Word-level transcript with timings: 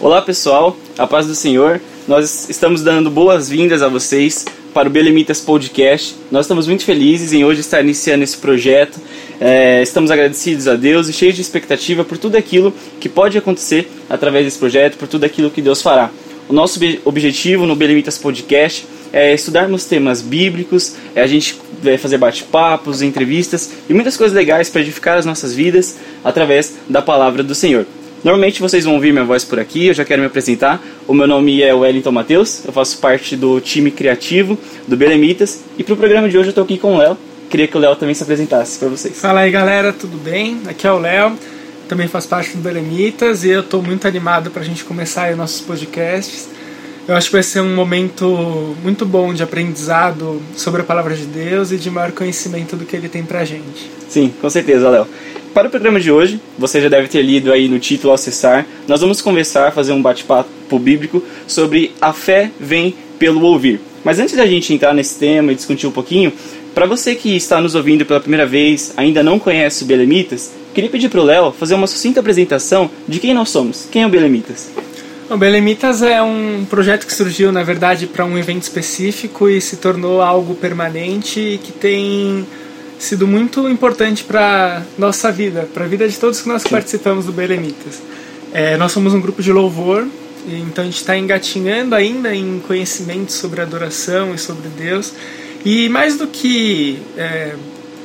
Olá 0.00 0.22
pessoal, 0.22 0.78
a 0.96 1.06
paz 1.06 1.26
do 1.26 1.34
Senhor. 1.34 1.78
Nós 2.08 2.48
estamos 2.48 2.82
dando 2.82 3.10
boas-vindas 3.10 3.82
a 3.82 3.88
vocês 3.88 4.46
para 4.72 4.88
o 4.88 4.90
Belemitas 4.90 5.42
Podcast. 5.42 6.16
Nós 6.30 6.46
estamos 6.46 6.66
muito 6.66 6.86
felizes 6.86 7.34
em 7.34 7.44
hoje 7.44 7.60
estar 7.60 7.82
iniciando 7.82 8.24
esse 8.24 8.38
projeto. 8.38 8.98
É, 9.38 9.82
estamos 9.82 10.10
agradecidos 10.10 10.66
a 10.68 10.74
Deus 10.74 11.06
e 11.10 11.12
cheios 11.12 11.34
de 11.34 11.42
expectativa 11.42 12.02
por 12.02 12.16
tudo 12.16 12.36
aquilo 12.36 12.72
que 12.98 13.10
pode 13.10 13.36
acontecer 13.36 13.90
através 14.08 14.46
desse 14.46 14.58
projeto, 14.58 14.96
por 14.96 15.06
tudo 15.06 15.24
aquilo 15.24 15.50
que 15.50 15.60
Deus 15.60 15.82
fará. 15.82 16.08
O 16.48 16.54
nosso 16.54 16.80
objetivo 17.04 17.66
no 17.66 17.76
Belemitas 17.76 18.16
Podcast 18.16 18.86
é 19.12 19.34
estudarmos 19.34 19.84
temas 19.84 20.22
bíblicos, 20.22 20.94
é 21.14 21.20
a 21.20 21.26
gente 21.26 21.60
é, 21.84 21.98
fazer 21.98 22.16
bate-papos, 22.16 23.02
entrevistas 23.02 23.70
e 23.86 23.92
muitas 23.92 24.16
coisas 24.16 24.34
legais 24.34 24.70
para 24.70 24.80
edificar 24.80 25.18
as 25.18 25.26
nossas 25.26 25.52
vidas 25.52 25.98
através 26.24 26.74
da 26.88 27.02
palavra 27.02 27.42
do 27.42 27.54
Senhor. 27.54 27.84
Normalmente 28.22 28.60
vocês 28.60 28.84
vão 28.84 28.94
ouvir 28.94 29.12
minha 29.12 29.24
voz 29.24 29.44
por 29.44 29.58
aqui, 29.58 29.86
eu 29.86 29.94
já 29.94 30.04
quero 30.04 30.20
me 30.20 30.26
apresentar. 30.26 30.82
O 31.08 31.14
meu 31.14 31.26
nome 31.26 31.62
é 31.62 31.72
Wellington 31.72 32.12
Matheus, 32.12 32.62
eu 32.66 32.72
faço 32.72 32.98
parte 32.98 33.34
do 33.34 33.60
time 33.60 33.90
criativo 33.90 34.58
do 34.86 34.94
Belemitas 34.94 35.60
e 35.78 35.82
para 35.82 35.94
o 35.94 35.96
programa 35.96 36.28
de 36.28 36.36
hoje 36.36 36.48
eu 36.48 36.50
estou 36.50 36.64
aqui 36.64 36.76
com 36.76 36.96
o 36.96 36.98
Léo. 36.98 37.16
Queria 37.48 37.66
que 37.66 37.76
o 37.76 37.80
Léo 37.80 37.96
também 37.96 38.14
se 38.14 38.22
apresentasse 38.22 38.78
para 38.78 38.88
vocês. 38.88 39.18
Fala 39.18 39.40
aí 39.40 39.50
galera, 39.50 39.90
tudo 39.92 40.18
bem? 40.18 40.60
Aqui 40.68 40.86
é 40.86 40.92
o 40.92 40.98
Léo, 40.98 41.32
também 41.88 42.08
faço 42.08 42.28
parte 42.28 42.54
do 42.54 42.62
Belemitas 42.62 43.42
e 43.42 43.48
eu 43.48 43.60
estou 43.60 43.82
muito 43.82 44.06
animado 44.06 44.50
para 44.50 44.60
a 44.60 44.64
gente 44.64 44.84
começar 44.84 45.22
aí 45.24 45.34
nossos 45.34 45.62
podcasts. 45.62 46.48
Eu 47.08 47.16
acho 47.16 47.28
que 47.28 47.32
vai 47.32 47.42
ser 47.42 47.60
um 47.60 47.74
momento 47.74 48.76
muito 48.82 49.06
bom 49.06 49.32
de 49.32 49.42
aprendizado 49.42 50.40
sobre 50.54 50.82
a 50.82 50.84
palavra 50.84 51.14
de 51.14 51.24
Deus 51.24 51.72
e 51.72 51.78
de 51.78 51.90
maior 51.90 52.12
conhecimento 52.12 52.76
do 52.76 52.84
que 52.84 52.94
ele 52.94 53.08
tem 53.08 53.24
pra 53.24 53.46
gente. 53.46 53.90
Sim, 54.08 54.32
com 54.40 54.50
certeza, 54.50 54.90
Léo. 54.90 55.06
Para 55.52 55.66
o 55.66 55.70
programa 55.70 55.98
de 55.98 56.12
hoje, 56.12 56.40
você 56.56 56.80
já 56.80 56.88
deve 56.88 57.08
ter 57.08 57.22
lido 57.22 57.52
aí 57.52 57.68
no 57.68 57.80
título 57.80 58.10
ao 58.10 58.14
acessar, 58.14 58.64
nós 58.86 59.00
vamos 59.00 59.20
conversar, 59.20 59.72
fazer 59.72 59.92
um 59.92 60.00
bate-papo 60.00 60.78
bíblico 60.78 61.22
sobre 61.44 61.92
a 62.00 62.12
fé 62.12 62.52
vem 62.58 62.94
pelo 63.18 63.42
ouvir. 63.42 63.80
Mas 64.04 64.20
antes 64.20 64.36
da 64.36 64.46
gente 64.46 64.72
entrar 64.72 64.94
nesse 64.94 65.18
tema 65.18 65.50
e 65.50 65.56
discutir 65.56 65.88
um 65.88 65.90
pouquinho, 65.90 66.32
para 66.72 66.86
você 66.86 67.16
que 67.16 67.34
está 67.34 67.60
nos 67.60 67.74
ouvindo 67.74 68.06
pela 68.06 68.20
primeira 68.20 68.46
vez, 68.46 68.94
ainda 68.96 69.24
não 69.24 69.40
conhece 69.40 69.82
o 69.82 69.86
Belemitas, 69.86 70.52
queria 70.72 70.88
pedir 70.88 71.08
para 71.08 71.20
o 71.20 71.24
Léo 71.24 71.50
fazer 71.50 71.74
uma 71.74 71.88
sucinta 71.88 72.20
apresentação 72.20 72.88
de 73.08 73.18
quem 73.18 73.34
nós 73.34 73.50
somos. 73.50 73.88
Quem 73.90 74.02
é 74.02 74.06
o 74.06 74.10
Belemitas? 74.10 74.70
O 75.28 75.36
Belemitas 75.36 76.00
é 76.00 76.22
um 76.22 76.64
projeto 76.70 77.06
que 77.06 77.12
surgiu, 77.12 77.50
na 77.50 77.64
verdade, 77.64 78.06
para 78.06 78.24
um 78.24 78.38
evento 78.38 78.62
específico 78.62 79.48
e 79.48 79.60
se 79.60 79.76
tornou 79.76 80.22
algo 80.22 80.54
permanente 80.54 81.58
que 81.62 81.72
tem 81.72 82.46
sido 83.00 83.26
muito 83.26 83.66
importante 83.68 84.22
para 84.22 84.82
nossa 84.98 85.32
vida, 85.32 85.66
para 85.72 85.86
a 85.86 85.88
vida 85.88 86.06
de 86.06 86.18
todos 86.18 86.42
que 86.42 86.48
nós 86.48 86.62
que 86.62 86.68
participamos 86.68 87.24
do 87.24 87.32
Belemitas. 87.32 88.02
É, 88.52 88.76
nós 88.76 88.92
somos 88.92 89.14
um 89.14 89.20
grupo 89.20 89.42
de 89.42 89.50
louvor, 89.50 90.06
então 90.46 90.82
a 90.82 90.84
gente 90.84 90.98
está 90.98 91.16
engatinhando 91.16 91.94
ainda 91.94 92.34
em 92.34 92.60
conhecimento 92.60 93.32
sobre 93.32 93.62
adoração 93.62 94.34
e 94.34 94.38
sobre 94.38 94.68
Deus. 94.68 95.14
E 95.64 95.88
mais 95.88 96.16
do 96.16 96.26
que 96.26 97.00
é, 97.16 97.54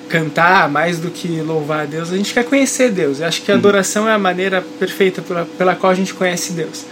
cantar, 0.07 0.69
mais 0.69 0.97
do 0.97 1.11
que 1.11 1.41
louvar 1.41 1.81
a 1.81 1.85
Deus, 1.85 2.11
a 2.11 2.15
gente 2.15 2.33
quer 2.33 2.45
conhecer 2.45 2.89
Deus. 2.89 3.19
Eu 3.19 3.27
acho 3.27 3.41
que 3.41 3.51
a 3.51 3.53
uhum. 3.53 3.59
adoração 3.59 4.07
é 4.07 4.13
a 4.13 4.19
maneira 4.19 4.63
perfeita 4.79 5.21
pela, 5.21 5.45
pela 5.57 5.75
qual 5.75 5.91
a 5.91 5.95
gente 5.95 6.13
conhece 6.13 6.53
Deus. 6.53 6.85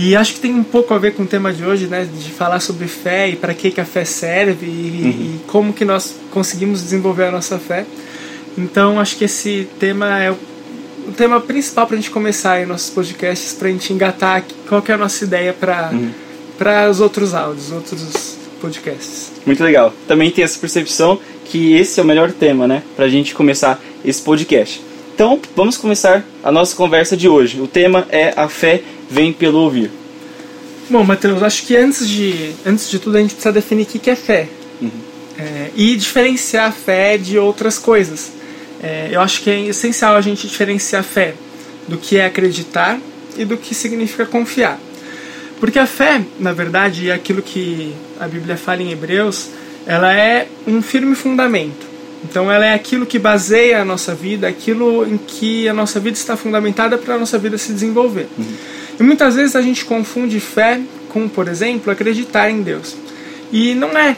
E 0.00 0.14
acho 0.14 0.34
que 0.34 0.38
tem 0.38 0.54
um 0.54 0.62
pouco 0.62 0.94
a 0.94 0.98
ver 0.98 1.14
com 1.14 1.24
o 1.24 1.26
tema 1.26 1.52
de 1.52 1.64
hoje, 1.64 1.88
né, 1.88 2.06
de 2.06 2.30
falar 2.30 2.60
sobre 2.60 2.86
fé 2.86 3.30
e 3.30 3.34
para 3.34 3.52
que, 3.52 3.68
que 3.68 3.80
a 3.80 3.84
fé 3.84 4.04
serve 4.04 4.64
e, 4.64 4.70
uhum. 4.70 5.10
e, 5.10 5.40
como 5.48 5.72
que 5.72 5.84
nós 5.84 6.14
conseguimos 6.30 6.80
desenvolver 6.80 7.24
a 7.24 7.30
nossa 7.32 7.58
fé. 7.58 7.84
Então 8.56 9.00
acho 9.00 9.16
que 9.16 9.24
esse 9.24 9.66
tema 9.80 10.22
é 10.22 10.30
o, 10.30 10.36
o 11.08 11.12
tema 11.16 11.40
principal 11.40 11.84
para 11.84 11.96
a 11.96 11.98
gente 12.00 12.12
começar 12.12 12.52
aí 12.52 12.64
nossos 12.64 12.90
podcasts, 12.90 13.54
para 13.54 13.66
a 13.66 13.72
gente 13.72 13.92
engatar 13.92 14.44
qual 14.68 14.80
que 14.80 14.92
é 14.92 14.94
a 14.94 14.98
nossa 14.98 15.24
ideia 15.24 15.52
para 15.52 15.90
uhum. 15.92 16.10
os 16.88 17.00
outros 17.00 17.34
áudios, 17.34 17.72
outros 17.72 18.36
podcasts. 18.60 19.32
Muito 19.44 19.64
legal. 19.64 19.92
Também 20.06 20.30
tem 20.30 20.44
essa 20.44 20.60
percepção 20.60 21.18
que 21.44 21.72
esse 21.72 21.98
é 21.98 22.02
o 22.04 22.06
melhor 22.06 22.30
tema, 22.30 22.68
né, 22.68 22.84
para 22.94 23.06
a 23.06 23.08
gente 23.08 23.34
começar 23.34 23.80
esse 24.04 24.22
podcast. 24.22 24.80
Então, 25.12 25.40
vamos 25.56 25.76
começar 25.76 26.24
a 26.44 26.52
nossa 26.52 26.76
conversa 26.76 27.16
de 27.16 27.28
hoje. 27.28 27.60
O 27.60 27.66
tema 27.66 28.06
é 28.08 28.32
a 28.36 28.48
fé 28.48 28.84
vem 29.10 29.32
pelo 29.32 29.58
ouvir. 29.58 29.90
Bom, 30.90 31.04
Matheus, 31.04 31.42
acho 31.42 31.66
que 31.66 31.76
antes 31.76 32.08
de, 32.08 32.52
antes 32.64 32.88
de 32.88 32.98
tudo 32.98 33.16
a 33.16 33.20
gente 33.20 33.34
precisa 33.34 33.52
definir 33.52 33.82
o 33.82 33.86
que 33.86 34.10
é 34.10 34.16
fé. 34.16 34.48
Uhum. 34.80 34.90
É, 35.38 35.70
e 35.76 35.94
diferenciar 35.96 36.68
a 36.68 36.72
fé 36.72 37.18
de 37.18 37.38
outras 37.38 37.78
coisas. 37.78 38.32
É, 38.82 39.08
eu 39.12 39.20
acho 39.20 39.42
que 39.42 39.50
é 39.50 39.60
essencial 39.66 40.16
a 40.16 40.20
gente 40.20 40.46
diferenciar 40.46 41.00
a 41.00 41.04
fé 41.04 41.34
do 41.86 41.96
que 41.96 42.16
é 42.16 42.26
acreditar 42.26 42.98
e 43.36 43.44
do 43.44 43.56
que 43.56 43.74
significa 43.74 44.26
confiar. 44.26 44.78
Porque 45.60 45.78
a 45.78 45.86
fé, 45.86 46.22
na 46.38 46.52
verdade, 46.52 47.10
é 47.10 47.12
aquilo 47.12 47.42
que 47.42 47.94
a 48.18 48.28
Bíblia 48.28 48.56
fala 48.56 48.82
em 48.82 48.92
Hebreus, 48.92 49.48
ela 49.86 50.12
é 50.12 50.48
um 50.66 50.80
firme 50.80 51.14
fundamento. 51.14 51.86
Então 52.24 52.50
ela 52.50 52.64
é 52.64 52.74
aquilo 52.74 53.06
que 53.06 53.18
baseia 53.18 53.80
a 53.80 53.84
nossa 53.84 54.14
vida, 54.14 54.48
aquilo 54.48 55.06
em 55.06 55.16
que 55.16 55.68
a 55.68 55.74
nossa 55.74 56.00
vida 56.00 56.16
está 56.16 56.36
fundamentada 56.36 56.98
para 56.98 57.14
a 57.14 57.18
nossa 57.18 57.38
vida 57.38 57.56
se 57.58 57.72
desenvolver. 57.72 58.26
Uhum. 58.36 58.54
E 58.98 59.02
muitas 59.02 59.34
vezes 59.36 59.54
a 59.54 59.62
gente 59.62 59.84
confunde 59.84 60.40
fé 60.40 60.80
com, 61.08 61.28
por 61.28 61.48
exemplo, 61.48 61.90
acreditar 61.92 62.50
em 62.50 62.62
Deus. 62.62 62.96
E 63.52 63.74
não 63.74 63.96
é. 63.96 64.16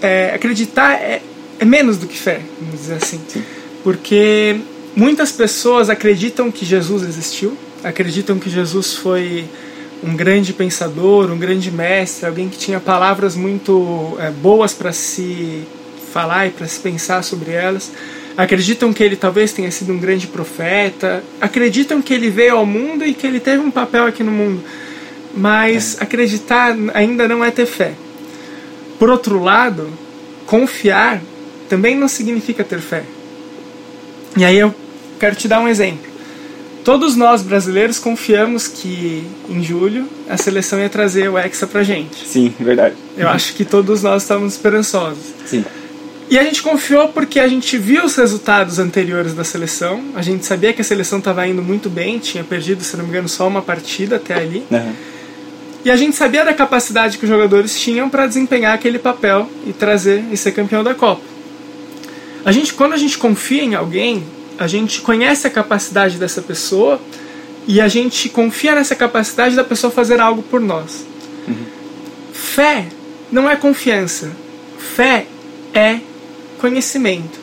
é 0.00 0.32
acreditar 0.34 0.94
é, 0.94 1.22
é, 1.58 1.64
menos 1.64 1.98
do 1.98 2.06
que 2.06 2.18
fé, 2.18 2.40
vamos 2.60 2.80
dizer 2.80 2.94
assim. 2.94 3.20
Sim. 3.28 3.42
Porque 3.84 4.56
muitas 4.96 5.32
pessoas 5.32 5.90
acreditam 5.90 6.50
que 6.50 6.64
Jesus 6.64 7.02
existiu, 7.02 7.56
acreditam 7.84 8.38
que 8.38 8.50
Jesus 8.50 8.94
foi 8.94 9.44
um 10.02 10.16
grande 10.16 10.52
pensador, 10.52 11.30
um 11.30 11.38
grande 11.38 11.70
mestre, 11.70 12.26
alguém 12.26 12.48
que 12.48 12.58
tinha 12.58 12.80
palavras 12.80 13.36
muito 13.36 14.16
é, 14.18 14.30
boas 14.30 14.72
para 14.72 14.92
se 14.92 15.62
falar 16.12 16.48
e 16.48 16.50
para 16.50 16.66
se 16.66 16.80
pensar 16.80 17.22
sobre 17.22 17.52
elas. 17.52 17.92
Acreditam 18.36 18.92
que 18.92 19.02
ele 19.02 19.16
talvez 19.16 19.52
tenha 19.52 19.70
sido 19.70 19.92
um 19.92 19.98
grande 19.98 20.26
profeta, 20.26 21.22
acreditam 21.40 22.00
que 22.00 22.14
ele 22.14 22.30
veio 22.30 22.56
ao 22.56 22.66
mundo 22.66 23.04
e 23.04 23.12
que 23.12 23.26
ele 23.26 23.38
teve 23.38 23.62
um 23.62 23.70
papel 23.70 24.06
aqui 24.06 24.22
no 24.22 24.32
mundo. 24.32 24.62
Mas 25.34 25.98
é. 25.98 26.04
acreditar 26.04 26.74
ainda 26.94 27.28
não 27.28 27.44
é 27.44 27.50
ter 27.50 27.66
fé. 27.66 27.92
Por 28.98 29.10
outro 29.10 29.42
lado, 29.42 29.90
confiar 30.46 31.20
também 31.68 31.96
não 31.96 32.08
significa 32.08 32.62
ter 32.62 32.80
fé. 32.80 33.04
E 34.36 34.44
aí 34.44 34.58
eu 34.58 34.74
quero 35.18 35.36
te 35.36 35.48
dar 35.48 35.60
um 35.60 35.68
exemplo. 35.68 36.12
Todos 36.84 37.14
nós 37.14 37.42
brasileiros 37.42 37.98
confiamos 37.98 38.66
que 38.66 39.24
em 39.48 39.62
julho 39.62 40.08
a 40.28 40.36
seleção 40.36 40.80
ia 40.80 40.88
trazer 40.88 41.28
o 41.28 41.38
Hexa 41.38 41.66
pra 41.66 41.82
gente. 41.82 42.26
Sim, 42.26 42.52
verdade. 42.58 42.96
Eu 43.16 43.28
acho 43.28 43.54
que 43.54 43.64
todos 43.64 44.02
nós 44.02 44.22
estávamos 44.22 44.54
esperançosos. 44.54 45.32
Sim. 45.46 45.64
E 46.32 46.38
a 46.38 46.44
gente 46.44 46.62
confiou 46.62 47.08
porque 47.08 47.38
a 47.38 47.46
gente 47.46 47.76
viu 47.76 48.06
os 48.06 48.16
resultados 48.16 48.78
anteriores 48.78 49.34
da 49.34 49.44
seleção. 49.44 50.02
A 50.14 50.22
gente 50.22 50.46
sabia 50.46 50.72
que 50.72 50.80
a 50.80 50.84
seleção 50.84 51.18
estava 51.18 51.46
indo 51.46 51.60
muito 51.60 51.90
bem, 51.90 52.18
tinha 52.18 52.42
perdido, 52.42 52.82
se 52.82 52.96
não 52.96 53.04
me 53.04 53.10
engano, 53.10 53.28
só 53.28 53.46
uma 53.46 53.60
partida 53.60 54.16
até 54.16 54.32
ali. 54.36 54.64
Uhum. 54.70 54.94
E 55.84 55.90
a 55.90 55.94
gente 55.94 56.16
sabia 56.16 56.42
da 56.42 56.54
capacidade 56.54 57.18
que 57.18 57.24
os 57.24 57.28
jogadores 57.28 57.78
tinham 57.78 58.08
para 58.08 58.26
desempenhar 58.26 58.72
aquele 58.72 58.98
papel 58.98 59.46
e 59.66 59.74
trazer 59.74 60.24
e 60.32 60.36
ser 60.38 60.52
campeão 60.52 60.82
da 60.82 60.94
Copa. 60.94 61.20
A 62.46 62.50
gente, 62.50 62.72
quando 62.72 62.94
a 62.94 62.96
gente 62.96 63.18
confia 63.18 63.62
em 63.62 63.74
alguém, 63.74 64.24
a 64.58 64.66
gente 64.66 65.02
conhece 65.02 65.46
a 65.46 65.50
capacidade 65.50 66.16
dessa 66.16 66.40
pessoa 66.40 66.98
e 67.66 67.78
a 67.78 67.88
gente 67.88 68.30
confia 68.30 68.74
nessa 68.74 68.96
capacidade 68.96 69.54
da 69.54 69.64
pessoa 69.64 69.90
fazer 69.90 70.18
algo 70.18 70.40
por 70.40 70.62
nós. 70.62 71.04
Uhum. 71.46 71.66
Fé 72.32 72.86
não 73.30 73.50
é 73.50 73.54
confiança. 73.54 74.32
Fé 74.78 75.26
é 75.74 76.00
conhecimento. 76.62 77.42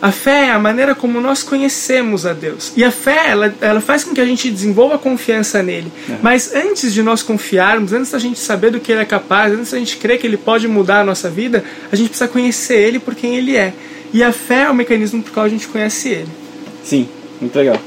A 0.00 0.12
fé 0.12 0.46
é 0.46 0.50
a 0.50 0.58
maneira 0.58 0.94
como 0.94 1.20
nós 1.20 1.42
conhecemos 1.42 2.26
a 2.26 2.32
Deus. 2.32 2.72
E 2.76 2.84
a 2.84 2.90
fé, 2.90 3.30
ela, 3.30 3.54
ela 3.60 3.80
faz 3.80 4.04
com 4.04 4.14
que 4.14 4.20
a 4.20 4.24
gente 4.24 4.48
desenvolva 4.50 4.96
confiança 4.96 5.60
nele. 5.60 5.90
É. 6.08 6.16
Mas 6.22 6.54
antes 6.54 6.92
de 6.92 7.02
nós 7.02 7.22
confiarmos, 7.22 7.92
antes 7.92 8.12
da 8.12 8.18
gente 8.18 8.38
saber 8.38 8.70
do 8.70 8.78
que 8.78 8.92
ele 8.92 9.00
é 9.00 9.04
capaz, 9.04 9.52
antes 9.52 9.72
da 9.72 9.78
gente 9.78 9.96
crer 9.96 10.18
que 10.18 10.26
ele 10.26 10.36
pode 10.36 10.68
mudar 10.68 11.00
a 11.00 11.04
nossa 11.04 11.28
vida, 11.28 11.64
a 11.90 11.96
gente 11.96 12.10
precisa 12.10 12.28
conhecer 12.28 12.76
ele 12.80 12.98
por 13.00 13.14
quem 13.14 13.36
ele 13.36 13.56
é. 13.56 13.72
E 14.12 14.22
a 14.22 14.32
fé 14.32 14.62
é 14.62 14.70
o 14.70 14.74
mecanismo 14.74 15.22
por 15.22 15.32
qual 15.32 15.46
a 15.46 15.48
gente 15.48 15.66
conhece 15.66 16.08
ele. 16.10 16.28
Sim, 16.84 17.08
muito 17.40 17.56
legal. 17.56 17.80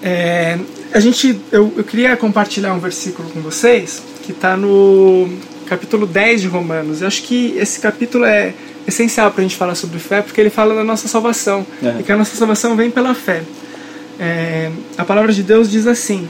É, 0.00 0.58
a 0.92 1.00
gente, 1.00 1.40
eu, 1.50 1.72
eu 1.76 1.82
queria 1.82 2.16
compartilhar 2.16 2.72
um 2.72 2.78
versículo 2.78 3.28
com 3.30 3.40
vocês 3.40 4.00
que 4.24 4.30
está 4.30 4.56
no 4.56 5.28
capítulo 5.66 6.06
10 6.06 6.42
de 6.42 6.48
Romanos. 6.48 7.02
Eu 7.02 7.08
acho 7.08 7.22
que 7.22 7.54
esse 7.58 7.80
capítulo 7.80 8.24
é 8.24 8.54
essencial 8.86 9.30
para 9.30 9.40
a 9.40 9.42
gente 9.42 9.56
falar 9.56 9.74
sobre 9.74 9.98
fé, 9.98 10.22
porque 10.22 10.40
ele 10.40 10.50
fala 10.50 10.74
da 10.74 10.84
nossa 10.84 11.08
salvação, 11.08 11.66
é. 11.82 12.00
e 12.00 12.02
que 12.02 12.12
a 12.12 12.16
nossa 12.16 12.36
salvação 12.36 12.76
vem 12.76 12.90
pela 12.90 13.14
fé. 13.14 13.42
É, 14.18 14.70
a 14.96 15.04
palavra 15.04 15.32
de 15.32 15.42
Deus 15.42 15.70
diz 15.70 15.86
assim: 15.86 16.28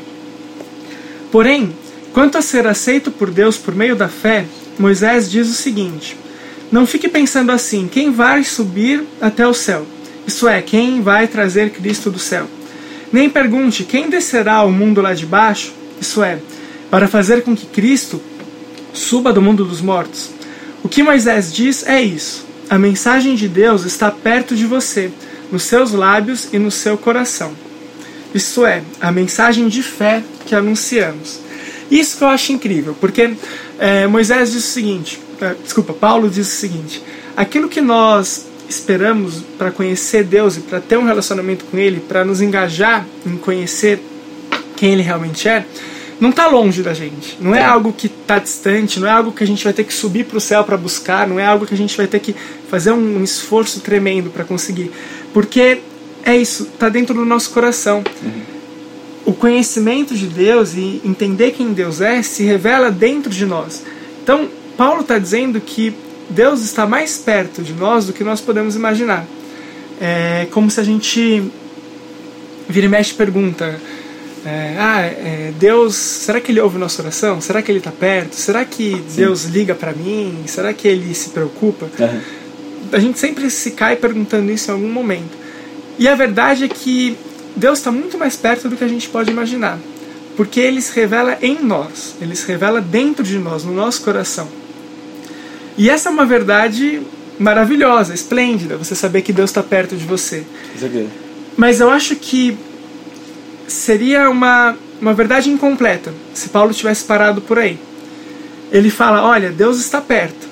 Porém, 1.31 1.73
quanto 2.13 2.39
a 2.39 2.43
ser 2.43 2.67
aceito 2.67 3.11
por 3.11 3.31
Deus 3.31 3.57
por 3.57 3.75
meio 3.75 3.95
da 3.95 4.09
fé, 4.09 4.45
Moisés 4.79 5.31
diz 5.31 5.49
o 5.49 5.55
seguinte: 5.55 6.17
Não 6.73 6.87
fique 6.87 7.09
pensando 7.09 7.53
assim, 7.53 7.89
quem 7.89 8.11
vai 8.11 8.43
subir 8.43 9.05
até 9.21 9.47
o 9.47 9.55
céu? 9.55 9.87
Isso 10.27 10.49
é, 10.49 10.61
quem 10.61 11.01
vai 11.01 11.29
trazer 11.29 11.71
Cristo 11.71 12.11
do 12.11 12.19
céu? 12.19 12.47
Nem 13.13 13.31
pergunte 13.31 13.85
quem 13.85 14.11
descerá 14.11 14.55
ao 14.55 14.73
mundo 14.73 15.01
lá 15.01 15.15
de 15.15 15.25
baixo, 15.25 15.73
isso 16.01 16.23
é, 16.25 16.39
para 16.91 17.07
fazer 17.07 17.43
com 17.43 17.55
que 17.55 17.67
Cristo 17.67 18.21
suba 18.97 19.33
do 19.33 19.43
mundo 19.43 19.65
dos 19.65 19.81
mortos. 19.81 20.31
O 20.83 20.89
que 20.89 21.03
Moisés 21.03 21.53
diz 21.53 21.87
é 21.87 22.03
isso: 22.03 22.45
a 22.69 22.79
mensagem 22.79 23.35
de 23.35 23.49
Deus 23.49 23.85
está 23.85 24.11
perto 24.11 24.57
de 24.57 24.67
você, 24.67 25.11
nos 25.51 25.63
seus 25.63 25.93
lábios 25.93 26.49
e 26.53 26.59
no 26.59 26.71
seu 26.71 26.97
coração. 26.97 27.53
Isso 28.35 28.67
é, 28.67 28.83
a 29.01 29.13
mensagem 29.13 29.69
de 29.69 29.83
fé 29.83 30.23
que 30.45 30.55
anunciamos. 30.55 31.41
Isso 31.91 32.19
que 32.19 32.25
eu 32.25 32.29
acho 32.29 32.53
incrível, 32.53 32.97
porque 33.01 33.35
é, 33.79 34.07
Moisés 34.07 34.53
diz 34.53 34.65
o 34.65 34.69
seguinte: 34.69 35.21
é, 35.41 35.55
desculpa, 35.63 35.93
Paulo 35.93 36.29
diz 36.29 36.49
o 36.49 36.57
seguinte: 36.57 37.03
aquilo 37.37 37.69
que 37.69 37.81
nós 37.81 38.47
esperamos 38.69 39.43
para 39.57 39.71
conhecer 39.71 40.25
Deus 40.25 40.57
e 40.57 40.61
para 40.61 40.81
ter 40.81 40.99
um 40.99 41.05
relacionamento 41.05 41.65
com 41.67 41.79
Ele, 41.79 42.01
para 42.01 42.25
nos 42.25 42.41
engajar 42.41 43.07
em 43.25 43.37
conhecer 43.37 44.01
quem 44.77 44.93
Ele 44.93 45.03
realmente 45.03 45.49
é, 45.49 45.65
não 46.19 46.31
está 46.31 46.47
longe 46.47 46.83
da 46.83 46.95
gente. 46.95 47.37
Não 47.41 47.55
é, 47.55 47.61
é. 47.61 47.65
algo 47.65 47.93
que 47.93 48.07
está 48.07 48.39
distante, 48.39 48.99
não 48.99 49.07
é 49.07 49.11
algo 49.11 49.33
que 49.33 49.45
a 49.45 49.47
gente 49.47 49.63
vai 49.63 49.73
ter 49.73 49.85
que 49.85 49.93
subir 49.93 50.25
para 50.25 50.39
o 50.39 50.41
céu 50.41 50.65
para 50.65 50.77
buscar, 50.77 51.27
não 51.27 51.39
é 51.39 51.47
algo 51.47 51.67
que 51.67 51.75
a 51.75 51.77
gente 51.77 51.97
vai 51.97 52.07
ter 52.07 52.21
que 52.21 52.35
fazer 52.71 52.93
um, 52.93 53.19
um 53.19 53.25
esforço 53.25 53.81
tremendo 53.81 54.31
para 54.31 54.45
conseguir. 54.45 54.91
Porque 55.33 55.81
é 56.25 56.37
isso, 56.37 56.65
está 56.65 56.89
dentro 56.89 57.15
do 57.15 57.25
nosso 57.25 57.51
coração. 57.51 58.03
Uhum. 58.23 58.43
O 59.27 59.33
conhecimento 59.33 60.15
de 60.15 60.27
Deus 60.27 60.75
e 60.75 61.01
entender 61.05 61.51
quem 61.51 61.73
Deus 61.73 62.01
é 62.01 62.23
se 62.23 62.45
revela 62.45 62.91
dentro 62.91 63.31
de 63.31 63.45
nós. 63.45 63.83
Então, 64.23 64.49
Paulo 64.77 65.03
está 65.03 65.19
dizendo 65.19 65.61
que 65.61 65.95
Deus 66.31 66.63
está 66.63 66.87
mais 66.87 67.19
perto 67.19 67.63
de 67.63 67.73
nós 67.73 68.07
do 68.07 68.13
que 68.13 68.25
nós 68.25 68.41
podemos 68.41 68.75
imaginar. 68.75 69.27
É 70.01 70.47
como 70.51 70.71
se 70.71 70.81
a 70.81 70.83
gente 70.83 71.51
vira 72.69 72.87
e 72.87 72.89
mexe 72.89 73.15
pergunta: 73.15 73.81
é, 74.47 74.77
ah, 74.79 75.01
é, 75.01 75.53
Deus, 75.59 75.97
será 75.97 76.41
que 76.41 76.53
Ele 76.53 76.61
ouve 76.61 76.79
nossa 76.79 77.03
oração? 77.03 77.41
Será 77.41 77.61
que 77.61 77.73
Ele 77.73 77.79
está 77.79 77.91
perto? 77.91 78.37
Será 78.37 78.65
que 78.65 78.93
Sim. 78.93 79.17
Deus 79.17 79.45
liga 79.47 79.75
para 79.75 79.93
mim? 79.93 80.45
Será 80.47 80.73
que 80.73 80.87
Ele 80.87 81.13
se 81.15 81.31
preocupa? 81.31 81.91
Uhum. 81.99 82.21
A 82.93 83.01
gente 83.01 83.19
sempre 83.19 83.51
se 83.51 83.73
cai 83.73 83.97
perguntando 83.97 84.53
isso 84.53 84.71
em 84.71 84.75
algum 84.75 84.89
momento. 84.89 85.37
E 85.99 86.07
a 86.07 86.15
verdade 86.15 86.63
é 86.63 86.69
que 86.69 87.17
Deus 87.57 87.79
está 87.79 87.91
muito 87.91 88.17
mais 88.17 88.37
perto 88.37 88.69
do 88.69 88.77
que 88.77 88.85
a 88.85 88.89
gente 88.89 89.09
pode 89.09 89.33
imaginar, 89.33 89.81
porque 90.37 90.61
Ele 90.61 90.81
se 90.81 90.95
revela 90.95 91.37
em 91.43 91.61
nós, 91.61 92.15
Ele 92.21 92.37
se 92.37 92.47
revela 92.47 92.81
dentro 92.81 93.25
de 93.25 93.39
nós, 93.39 93.65
no 93.65 93.75
nosso 93.75 94.03
coração. 94.03 94.47
E 95.77 95.91
essa 95.91 96.09
é 96.09 96.13
uma 96.13 96.25
verdade 96.25 97.03
maravilhosa, 97.37 98.15
esplêndida, 98.15 98.77
você 98.77 98.95
saber 98.95 99.23
que 99.23 99.33
Deus 99.33 99.51
está 99.51 99.63
perto 99.63 99.97
de 99.97 100.05
você. 100.05 100.45
Mas 101.57 101.81
eu 101.81 101.91
acho 101.91 102.15
que 102.15 102.57
seria 103.67 104.31
uma, 104.31 104.77
uma 105.01 105.15
verdade 105.15 105.51
incompleta 105.51 106.13
se 106.35 106.49
Paulo 106.49 106.73
tivesse 106.73 107.05
parado 107.05 107.41
por 107.41 107.59
aí. 107.59 107.79
Ele 108.73 108.91
fala: 108.91 109.25
olha, 109.25 109.51
Deus 109.51 109.79
está 109.79 110.01
perto. 110.01 110.47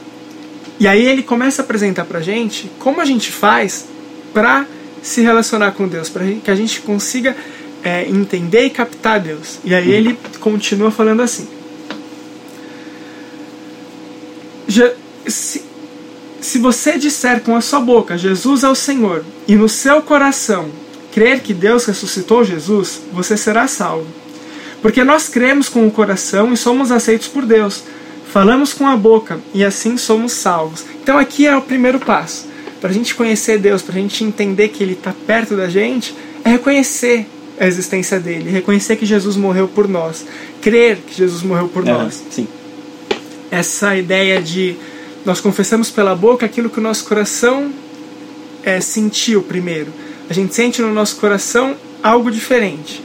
E 0.78 0.88
aí 0.88 1.06
ele 1.06 1.22
começa 1.22 1.62
a 1.62 1.64
apresentar 1.64 2.05
para 2.05 2.20
gente 2.20 2.70
como 2.78 3.00
a 3.00 3.05
gente 3.05 3.31
faz 3.31 3.87
para 4.32 4.66
se 5.02 5.20
relacionar 5.20 5.72
com 5.72 5.87
Deus, 5.87 6.08
para 6.08 6.25
que 6.26 6.50
a 6.50 6.55
gente 6.55 6.81
consiga 6.81 7.37
é, 7.82 8.08
entender 8.08 8.64
e 8.64 8.70
captar 8.70 9.20
Deus. 9.20 9.58
E 9.64 9.75
aí 9.75 9.90
ele 9.90 10.19
continua 10.40 10.90
falando 10.90 11.22
assim: 11.22 11.46
se, 15.26 15.62
se 16.40 16.58
você 16.58 16.99
disser 16.99 17.40
com 17.40 17.56
a 17.56 17.61
sua 17.61 17.81
boca 17.81 18.19
Jesus 18.19 18.62
é 18.64 18.69
o 18.69 18.75
Senhor 18.75 19.25
e 19.46 19.56
no 19.56 19.69
seu 19.69 20.02
coração 20.02 20.69
crer 21.14 21.40
que 21.40 21.55
Deus 21.55 21.84
ressuscitou 21.84 22.44
Jesus, 22.44 23.00
você 23.12 23.37
será 23.37 23.69
salvo. 23.69 24.06
Porque 24.82 25.05
nós 25.05 25.28
cremos 25.28 25.69
com 25.69 25.87
o 25.87 25.90
coração 25.90 26.52
e 26.52 26.56
somos 26.56 26.90
aceitos 26.90 27.28
por 27.28 27.46
Deus. 27.46 27.84
Falamos 28.31 28.75
com 28.75 28.84
a 28.87 28.96
boca 28.96 29.38
e 29.55 29.64
assim 29.64 29.96
somos 29.96 30.32
salvos. 30.32 30.84
Então 31.00 31.16
aqui 31.16 31.46
é 31.46 31.56
o 31.56 31.62
primeiro 31.62 32.00
passo. 32.00 32.49
Para 32.81 32.90
a 32.90 32.93
gente 32.93 33.14
conhecer 33.14 33.58
Deus, 33.58 33.81
para 33.81 33.94
a 33.94 33.99
gente 33.99 34.25
entender 34.25 34.69
que 34.69 34.82
Ele 34.82 34.94
está 34.94 35.14
perto 35.26 35.56
da 35.56 35.69
gente, 35.69 36.14
é 36.44 36.50
reconhecer 36.50 37.26
a 37.58 37.66
existência 37.66 38.19
dele, 38.19 38.50
reconhecer 38.50 38.96
que 38.96 39.06
Jesus 39.06 39.37
morreu 39.37 39.69
por 39.69 39.88
nós, 39.88 40.26
crer 40.61 40.99
que 41.06 41.16
Jesus 41.16 41.43
morreu 41.44 41.69
por 41.69 41.87
é, 41.87 41.93
nós. 41.93 42.20
Sim. 42.31 42.49
Essa 43.52 43.96
ideia 43.96 44.43
de 44.43 44.76
nós 45.25 45.40
confessamos 45.40 45.90
pela 45.90 46.14
boca 46.14 46.44
aquilo 46.44 46.69
que 46.69 46.81
o 46.81 46.82
nosso 46.82 47.05
coração 47.05 47.72
é, 48.64 48.81
sentiu 48.81 49.43
primeiro. 49.43 49.93
A 50.29 50.32
gente 50.32 50.55
sente 50.55 50.81
no 50.81 50.93
nosso 50.93 51.17
coração 51.17 51.76
algo 52.03 52.31
diferente. 52.31 53.03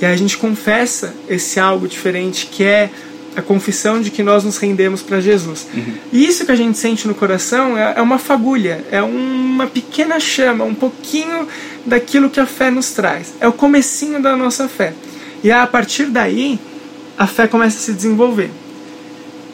E 0.00 0.06
a 0.06 0.16
gente 0.16 0.36
confessa 0.36 1.14
esse 1.28 1.58
algo 1.58 1.88
diferente 1.88 2.46
que 2.46 2.62
é 2.64 2.90
a 3.36 3.42
confissão 3.42 4.00
de 4.00 4.10
que 4.10 4.22
nós 4.22 4.42
nos 4.42 4.58
rendemos 4.58 5.00
para 5.00 5.20
Jesus. 5.20 5.66
Uhum. 5.72 5.94
E 6.12 6.26
isso 6.26 6.44
que 6.44 6.52
a 6.52 6.56
gente 6.56 6.76
sente 6.76 7.06
no 7.06 7.14
coração 7.14 7.76
é, 7.76 7.94
é 7.96 8.02
uma 8.02 8.18
fagulha, 8.18 8.84
é 8.90 9.00
uma 9.00 9.66
pequena 9.66 10.18
chama, 10.18 10.64
um 10.64 10.74
pouquinho 10.74 11.46
daquilo 11.86 12.30
que 12.30 12.40
a 12.40 12.46
fé 12.46 12.70
nos 12.70 12.90
traz. 12.90 13.34
É 13.40 13.46
o 13.46 13.52
comecinho 13.52 14.20
da 14.20 14.36
nossa 14.36 14.68
fé. 14.68 14.92
E 15.42 15.52
a 15.52 15.66
partir 15.66 16.06
daí, 16.06 16.58
a 17.16 17.26
fé 17.26 17.46
começa 17.46 17.78
a 17.78 17.80
se 17.80 17.92
desenvolver. 17.92 18.50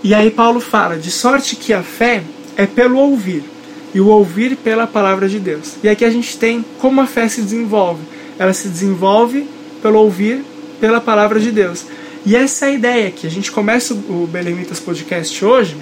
E 0.03 0.15
aí 0.15 0.31
Paulo 0.31 0.61
fala: 0.61 0.97
de 0.97 1.11
sorte 1.11 1.57
que 1.57 1.73
a 1.73 1.83
fé 1.83 2.23
é 2.57 2.67
pelo 2.67 2.99
ouvir, 2.99 3.45
e 3.95 4.01
o 4.01 4.09
ouvir 4.09 4.57
pela 4.57 4.87
palavra 4.87 5.29
de 5.29 5.39
Deus. 5.39 5.75
E 5.83 5.89
aqui 5.89 6.05
a 6.05 6.11
gente 6.11 6.37
tem 6.37 6.65
como 6.79 7.01
a 7.01 7.07
fé 7.07 7.29
se 7.29 7.41
desenvolve. 7.41 8.03
Ela 8.39 8.53
se 8.53 8.69
desenvolve 8.69 9.47
pelo 9.81 9.99
ouvir 10.01 10.45
pela 10.81 11.01
palavra 11.01 11.39
de 11.39 11.53
Deus. 11.53 11.87
E 12.27 12.35
essa 12.35 12.67
é 12.67 12.69
a 12.71 12.73
ideia 12.73 13.11
que 13.11 13.27
a 13.27 13.31
gente 13.31 13.53
começa 13.53 13.95
o 13.95 14.29
Belemitas 14.31 14.81
Podcast 14.81 15.45
hoje 15.45 15.77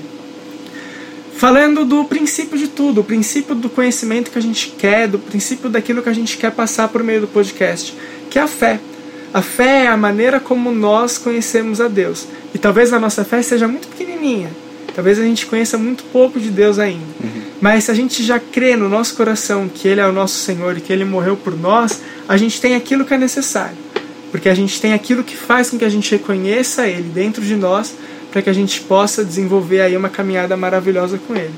falando 1.43 1.85
do 1.85 2.05
princípio 2.05 2.56
de 2.56 2.69
tudo, 2.69 3.00
o 3.00 3.05
princípio 3.05 3.53
do 3.53 3.69
conhecimento 3.69 4.31
que 4.31 4.38
a 4.38 4.41
gente 4.41 4.73
quer, 4.79 5.09
do 5.09 5.19
princípio 5.19 5.69
daquilo 5.69 6.00
que 6.00 6.09
a 6.09 6.12
gente 6.12 6.37
quer 6.37 6.53
passar 6.53 6.87
por 6.87 7.03
meio 7.03 7.23
do 7.23 7.26
podcast, 7.26 7.93
que 8.31 8.38
é 8.38 8.43
a 8.43 8.47
fé. 8.47 8.79
A 9.35 9.43
fé 9.43 9.87
é 9.87 9.87
a 9.88 9.97
maneira 9.97 10.38
como 10.38 10.70
nós 10.70 11.19
conhecemos 11.19 11.81
a 11.81 11.88
Deus. 11.88 12.29
E 12.55 12.59
talvez 12.59 12.93
a 12.93 13.00
nossa 13.00 13.25
fé 13.25 13.43
seja 13.43 13.67
muito 13.67 13.88
pequenininha. 13.88 14.50
Talvez 14.94 15.19
a 15.19 15.25
gente 15.25 15.44
conheça 15.47 15.76
muito 15.76 16.05
pouco 16.12 16.38
de 16.38 16.49
Deus 16.49 16.79
ainda. 16.79 17.03
Uhum. 17.20 17.31
Mas 17.62 17.85
se 17.85 17.93
a 17.93 17.94
gente 17.94 18.25
já 18.25 18.41
crê 18.41 18.75
no 18.75 18.88
nosso 18.88 19.14
coração 19.14 19.70
que 19.73 19.87
Ele 19.87 20.00
é 20.00 20.06
o 20.06 20.11
nosso 20.11 20.35
Senhor 20.35 20.76
e 20.76 20.81
que 20.81 20.93
Ele 20.93 21.05
morreu 21.05 21.37
por 21.37 21.56
nós, 21.56 22.00
a 22.29 22.37
gente 22.37 22.61
tem 22.61 22.75
aquilo 22.75 23.05
que 23.05 23.14
é 23.14 23.17
necessário. 23.19 23.76
Porque 24.32 24.49
a 24.49 24.55
gente 24.55 24.81
tem 24.81 24.93
aquilo 24.93 25.23
que 25.23 25.37
faz 25.37 25.71
com 25.71 25.78
que 25.78 25.85
a 25.85 25.88
gente 25.88 26.11
reconheça 26.11 26.88
Ele 26.88 27.09
dentro 27.09 27.40
de 27.40 27.54
nós, 27.54 27.95
para 28.33 28.42
que 28.42 28.50
a 28.50 28.52
gente 28.52 28.81
possa 28.81 29.25
desenvolver 29.25 29.81
aí 29.81 29.97
uma 29.97 30.09
caminhada 30.09 30.57
maravilhosa 30.57 31.21
com 31.25 31.37
Ele. 31.37 31.54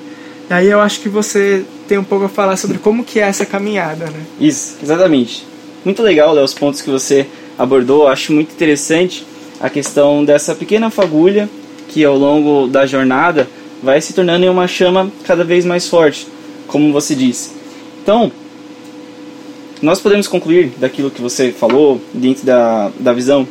E 0.51 0.53
aí 0.53 0.67
eu 0.71 0.79
acho 0.79 1.01
que 1.01 1.09
você 1.09 1.65
tem 1.89 1.97
um 1.97 2.05
pouco 2.05 2.27
a 2.27 2.29
falar 2.29 2.59
sobre 2.59 2.77
como 2.77 3.03
que 3.03 3.19
é 3.19 3.23
essa 3.23 3.47
caminhada, 3.47 4.05
né? 4.05 4.21
Isso, 4.39 4.77
exatamente. 4.83 5.47
Muito 5.87 6.03
legal, 6.03 6.35
Léo, 6.35 6.45
os 6.45 6.53
pontos 6.53 6.83
que 6.83 6.91
você 6.91 7.27
abordou. 7.59 8.09
Acho 8.09 8.31
muito 8.31 8.53
interessante 8.53 9.27
a 9.59 9.71
questão 9.71 10.23
dessa 10.23 10.55
pequena 10.55 10.91
fagulha 10.91 11.49
que 11.89 12.05
ao 12.05 12.19
longo 12.19 12.67
da 12.67 12.85
jornada 12.85 13.49
vai 13.85 14.01
se 14.01 14.15
tornando 14.15 14.45
em 14.45 14.49
uma 14.49 14.67
chama 14.67 15.13
cada 15.25 15.45
vez 15.45 15.65
mais 15.65 15.87
forte, 15.87 16.27
como 16.67 16.93
você 16.93 17.15
disse. 17.15 17.51
Então, 18.03 18.33
nós 19.83 20.01
podemos 20.01 20.27
concluir 20.27 20.73
daquilo 20.79 21.11
que 21.11 21.21
você 21.21 21.53
falou, 21.53 22.01
dentro 22.13 22.47
da, 22.47 22.91
da 22.99 23.13
visão, 23.13 23.47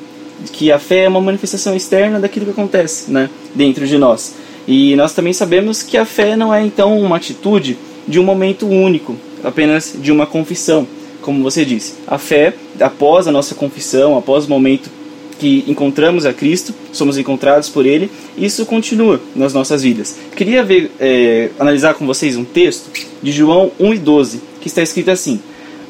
que 0.51 0.71
a 0.71 0.79
fé 0.79 1.03
é 1.03 1.07
uma 1.07 1.21
manifestação 1.21 1.75
externa 1.75 2.19
daquilo 2.19 2.45
que 2.45 2.51
acontece 2.51 3.11
né, 3.11 3.29
dentro 3.53 3.85
de 3.85 3.97
nós. 3.97 4.35
E 4.67 4.95
nós 4.95 5.13
também 5.13 5.33
sabemos 5.33 5.83
que 5.83 5.97
a 5.97 6.05
fé 6.05 6.35
não 6.35 6.53
é 6.53 6.65
então 6.65 6.99
uma 6.99 7.17
atitude 7.17 7.77
de 8.07 8.19
um 8.19 8.23
momento 8.23 8.67
único, 8.67 9.15
apenas 9.43 9.95
de 9.97 10.11
uma 10.11 10.25
confissão, 10.25 10.87
como 11.21 11.43
você 11.43 11.63
disse. 11.63 11.95
A 12.07 12.17
fé, 12.17 12.53
após 12.79 13.27
a 13.27 13.31
nossa 13.31 13.53
confissão, 13.53 14.17
após 14.17 14.45
o 14.45 14.49
momento 14.49 14.89
que 15.43 15.65
encontramos 15.67 16.25
a 16.25 16.31
Cristo, 16.31 16.73
somos 16.93 17.17
encontrados 17.17 17.67
por 17.67 17.85
Ele, 17.85 18.09
isso 18.37 18.65
continua 18.65 19.19
nas 19.35 19.53
nossas 19.53 19.83
vidas. 19.83 20.17
Queria 20.37 20.63
ver, 20.63 20.89
é, 20.97 21.49
analisar 21.59 21.95
com 21.95 22.07
vocês 22.07 22.37
um 22.37 22.45
texto 22.45 22.89
de 23.21 23.29
João 23.29 23.69
1 23.77 23.93
e 23.93 23.97
12, 23.97 24.41
que 24.61 24.69
está 24.69 24.81
escrito 24.81 25.11
assim: 25.11 25.41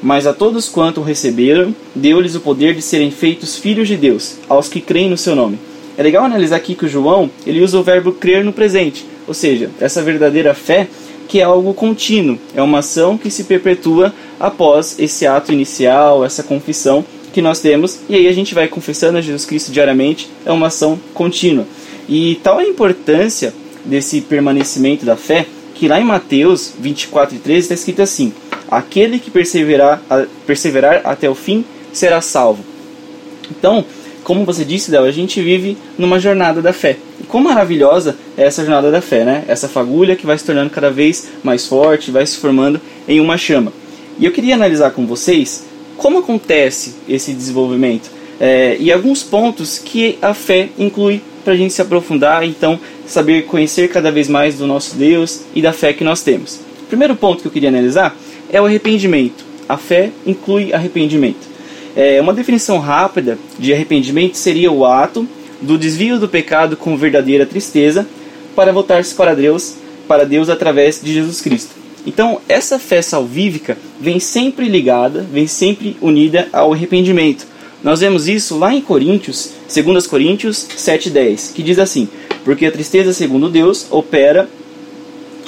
Mas 0.02 0.26
a 0.26 0.34
todos 0.34 0.68
quanto 0.68 1.04
receberam, 1.04 1.76
deu-lhes 1.94 2.34
o 2.34 2.40
poder 2.40 2.74
de 2.74 2.82
serem 2.82 3.12
feitos 3.12 3.56
filhos 3.56 3.88
de 3.88 3.96
Deus, 3.96 4.38
aos 4.50 4.68
que 4.68 4.82
creem 4.82 5.12
no 5.12 5.20
seu 5.20 5.36
nome. 5.36 5.60
É 5.96 6.02
legal 6.02 6.26
analisar 6.26 6.56
aqui 6.56 6.74
que 6.74 6.86
o 6.86 6.90
João 6.90 7.30
ele 7.46 7.62
usa 7.62 7.78
o 7.78 7.84
verbo 7.84 8.12
crer 8.12 8.44
no 8.44 8.54
presente, 8.54 9.06
ou 9.28 9.36
seja, 9.36 9.70
essa 9.80 10.02
verdadeira 10.02 10.56
fé 10.56 10.88
que 11.28 11.40
é 11.40 11.44
algo 11.44 11.76
contínuo, 11.76 12.40
é 12.56 12.62
uma 12.62 12.80
ação 12.80 13.20
que 13.20 13.30
se 13.30 13.44
perpetua 13.44 14.12
após 14.40 14.98
esse 14.98 15.28
ato 15.28 15.54
inicial, 15.54 16.26
essa 16.26 16.42
confissão 16.42 17.06
que 17.34 17.42
nós 17.42 17.60
temos, 17.60 18.00
e 18.08 18.16
aí 18.16 18.28
a 18.28 18.32
gente 18.32 18.54
vai 18.54 18.68
confessando 18.68 19.18
a 19.18 19.22
Jesus 19.22 19.44
Cristo 19.44 19.72
diariamente, 19.72 20.30
é 20.46 20.52
uma 20.52 20.68
ação 20.68 21.00
contínua. 21.14 21.66
E 22.08 22.40
tal 22.44 22.60
a 22.60 22.64
importância 22.64 23.54
desse 23.84 24.22
permanecimento 24.22 25.06
da 25.06 25.18
fé, 25.18 25.46
que 25.74 25.88
lá 25.88 26.00
em 26.00 26.06
Mateus 26.06 26.74
24 26.80 27.36
e 27.36 27.40
13 27.40 27.60
está 27.60 27.74
escrito 27.74 28.02
assim: 28.02 28.32
Aquele 28.70 29.20
que 29.20 29.32
perseverar, 29.32 30.02
perseverar 30.46 31.02
até 31.04 31.30
o 31.30 31.36
fim 31.36 31.66
será 31.92 32.22
salvo. 32.22 32.64
Então, 33.50 33.84
como 34.24 34.46
você 34.46 34.64
disse, 34.64 34.90
Del, 34.90 35.04
a 35.04 35.12
gente 35.12 35.42
vive 35.42 35.78
numa 35.98 36.20
jornada 36.20 36.62
da 36.62 36.72
fé. 36.72 36.98
E 37.20 37.24
quão 37.24 37.44
maravilhosa 37.44 38.16
é 38.38 38.44
essa 38.44 38.64
jornada 38.64 38.90
da 38.90 39.02
fé, 39.02 39.26
né? 39.26 39.44
Essa 39.48 39.68
fagulha 39.68 40.16
que 40.16 40.26
vai 40.26 40.38
se 40.38 40.46
tornando 40.46 40.70
cada 40.70 40.90
vez 40.90 41.28
mais 41.44 41.68
forte, 41.68 42.12
vai 42.12 42.26
se 42.26 42.38
formando 42.38 42.80
em 43.08 43.20
uma 43.20 43.38
chama. 43.38 43.74
E 44.18 44.26
eu 44.26 44.32
queria 44.32 44.56
analisar 44.56 44.92
com 44.92 45.06
vocês 45.06 45.66
como 45.98 46.20
acontece 46.20 46.96
esse 47.08 47.34
desenvolvimento 47.34 48.10
é, 48.40 48.78
e 48.80 48.92
alguns 48.92 49.24
pontos 49.24 49.78
que 49.80 50.18
a 50.22 50.34
fé 50.34 50.70
inclui 50.78 51.22
para 51.44 51.54
a 51.54 51.56
gente 51.58 51.74
se 51.74 51.82
aprofundar, 51.82 52.44
então 52.44 52.80
saber 53.06 53.46
conhecer 53.46 53.90
cada 53.90 54.12
vez 54.12 54.28
mais 54.28 54.58
do 54.58 54.66
nosso 54.66 54.96
Deus 54.96 55.42
e 55.54 55.62
da 55.62 55.74
fé 55.74 55.94
que 55.94 56.04
nós 56.04 56.22
temos. 56.22 56.60
O 56.84 56.86
primeiro 56.88 57.16
ponto 57.16 57.42
que 57.42 57.48
eu 57.48 57.52
queria 57.52 57.70
analisar 57.70 58.16
é 58.50 58.62
o 58.62 58.66
arrependimento. 58.66 59.44
A 59.68 59.78
fé 59.78 60.12
inclui 60.26 60.74
arrependimento. 60.74 61.54
É, 61.96 62.20
uma 62.22 62.34
definição 62.34 62.80
rápida 62.80 63.38
de 63.60 63.74
arrependimento 63.74 64.36
seria 64.36 64.72
o 64.72 64.86
ato 64.86 65.28
do 65.62 65.78
desvio 65.78 66.20
do 66.20 66.28
pecado 66.28 66.76
com 66.76 66.98
verdadeira 66.98 67.46
tristeza 67.46 68.08
para 68.56 68.72
voltar-se 68.72 69.14
para 69.14 69.36
Deus, 69.36 69.76
para 70.08 70.26
Deus 70.26 70.50
através 70.50 71.02
de 71.02 71.14
Jesus 71.14 71.40
Cristo. 71.40 71.83
Então, 72.06 72.42
essa 72.50 72.78
fé 72.78 73.02
salvífica 73.02 73.78
vem 74.00 74.20
sempre 74.20 74.68
ligada, 74.68 75.26
vem 75.32 75.48
sempre 75.48 75.96
unida 76.02 76.50
ao 76.52 76.74
arrependimento. 76.74 77.48
Nós 77.84 78.02
vemos 78.02 78.28
isso 78.28 78.58
lá 78.58 78.74
em 78.74 78.82
Coríntios, 78.82 79.52
2 79.74 80.08
Coríntios 80.08 80.68
7,10, 80.78 81.54
que 81.54 81.64
diz 81.64 81.80
assim: 81.80 82.08
Porque 82.44 82.66
a 82.66 82.72
tristeza, 82.72 83.14
segundo 83.14 83.50
Deus, 83.50 83.88
opera 83.90 84.50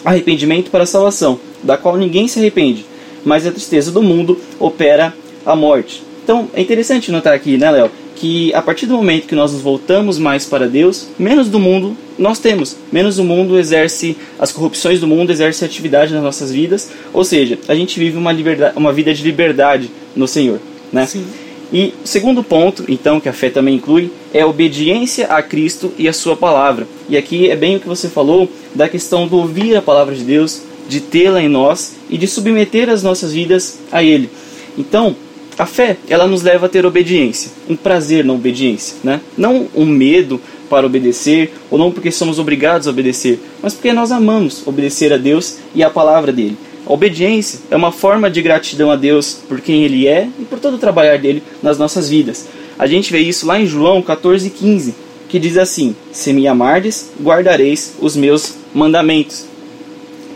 arrependimento 0.03 0.69
para 0.69 0.83
a 0.83 0.87
salvação, 0.87 1.39
da 1.63 1.77
qual 1.77 1.97
ninguém 1.97 2.27
se 2.27 2.39
arrepende, 2.39 2.85
mas 3.23 3.45
a 3.45 3.51
tristeza 3.51 3.91
do 3.91 4.01
mundo 4.01 4.39
opera 4.59 5.13
a 5.45 5.55
morte. 5.55 6.03
Então, 6.23 6.49
é 6.53 6.61
interessante 6.61 7.11
notar 7.11 7.33
aqui, 7.33 7.57
né, 7.57 7.69
Léo, 7.71 7.91
que 8.15 8.53
a 8.53 8.61
partir 8.61 8.85
do 8.85 8.95
momento 8.95 9.27
que 9.27 9.35
nós 9.35 9.51
nos 9.51 9.61
voltamos 9.61 10.17
mais 10.17 10.45
para 10.45 10.67
Deus, 10.67 11.07
menos 11.19 11.49
do 11.49 11.59
mundo 11.59 11.95
nós 12.17 12.39
temos, 12.39 12.77
menos 12.91 13.19
o 13.19 13.23
mundo 13.23 13.59
exerce, 13.59 14.15
as 14.39 14.51
corrupções 14.51 15.01
do 15.01 15.07
mundo 15.07 15.31
exercem 15.31 15.65
atividade 15.65 16.13
nas 16.13 16.23
nossas 16.23 16.51
vidas, 16.51 16.89
ou 17.13 17.25
seja, 17.25 17.59
a 17.67 17.75
gente 17.75 17.99
vive 17.99 18.17
uma, 18.17 18.31
liberdade, 18.31 18.77
uma 18.77 18.93
vida 18.93 19.13
de 19.13 19.21
liberdade 19.21 19.91
no 20.15 20.27
Senhor. 20.27 20.59
Né? 20.93 21.05
Sim. 21.05 21.25
E 21.73 21.93
o 22.03 22.07
segundo 22.07 22.43
ponto, 22.43 22.85
então, 22.87 23.19
que 23.19 23.27
a 23.27 23.33
fé 23.33 23.49
também 23.49 23.75
inclui, 23.75 24.11
é 24.33 24.41
a 24.41 24.47
obediência 24.47 25.27
a 25.27 25.41
Cristo 25.41 25.91
e 25.97 26.07
a 26.07 26.13
Sua 26.13 26.37
palavra. 26.37 26.87
E 27.09 27.17
aqui 27.17 27.49
é 27.49 27.55
bem 27.55 27.75
o 27.75 27.79
que 27.79 27.87
você 27.87 28.07
falou 28.07 28.49
da 28.73 28.87
questão 28.87 29.27
do 29.27 29.37
ouvir 29.37 29.75
a 29.75 29.81
palavra 29.81 30.15
de 30.15 30.23
Deus, 30.23 30.61
de 30.87 31.01
tê-la 31.01 31.41
em 31.41 31.49
nós 31.49 31.95
e 32.09 32.17
de 32.17 32.27
submeter 32.27 32.89
as 32.89 33.03
nossas 33.03 33.33
vidas 33.33 33.79
a 33.91 34.03
Ele. 34.03 34.29
Então, 34.77 35.15
a 35.57 35.65
fé, 35.65 35.97
ela 36.09 36.27
nos 36.27 36.41
leva 36.41 36.65
a 36.65 36.69
ter 36.69 36.85
obediência, 36.85 37.51
um 37.69 37.75
prazer 37.75 38.25
na 38.25 38.33
obediência, 38.33 38.97
né? 39.03 39.21
Não 39.37 39.67
um 39.73 39.85
medo 39.85 40.41
para 40.69 40.85
obedecer, 40.85 41.53
ou 41.71 41.77
não 41.77 41.91
porque 41.91 42.11
somos 42.11 42.39
obrigados 42.39 42.87
a 42.87 42.89
obedecer, 42.89 43.39
mas 43.61 43.73
porque 43.73 43.93
nós 43.93 44.11
amamos 44.11 44.67
obedecer 44.67 45.13
a 45.13 45.17
Deus 45.17 45.57
e 45.73 45.83
a 45.83 45.89
palavra 45.89 46.31
dele. 46.31 46.57
A 46.85 46.91
obediência 46.91 47.59
é 47.71 47.75
uma 47.75 47.91
forma 47.91 48.29
de 48.29 48.41
gratidão 48.41 48.91
a 48.91 48.95
Deus 48.95 49.39
por 49.47 49.61
quem 49.61 49.83
Ele 49.83 50.07
é 50.07 50.27
e 50.39 50.43
por 50.43 50.59
todo 50.59 50.75
o 50.75 50.79
trabalhar 50.79 51.17
dele 51.17 51.41
nas 51.63 51.77
nossas 51.77 52.09
vidas. 52.09 52.47
A 52.77 52.85
gente 52.85 53.11
vê 53.11 53.19
isso 53.19 53.47
lá 53.47 53.59
em 53.59 53.65
João 53.65 54.01
14,15, 54.01 54.93
que 55.29 55.39
diz 55.39 55.57
assim: 55.57 55.95
Se 56.11 56.33
me 56.33 56.47
amardes, 56.47 57.11
guardareis 57.21 57.95
os 57.99 58.15
meus 58.15 58.55
mandamentos. 58.73 59.45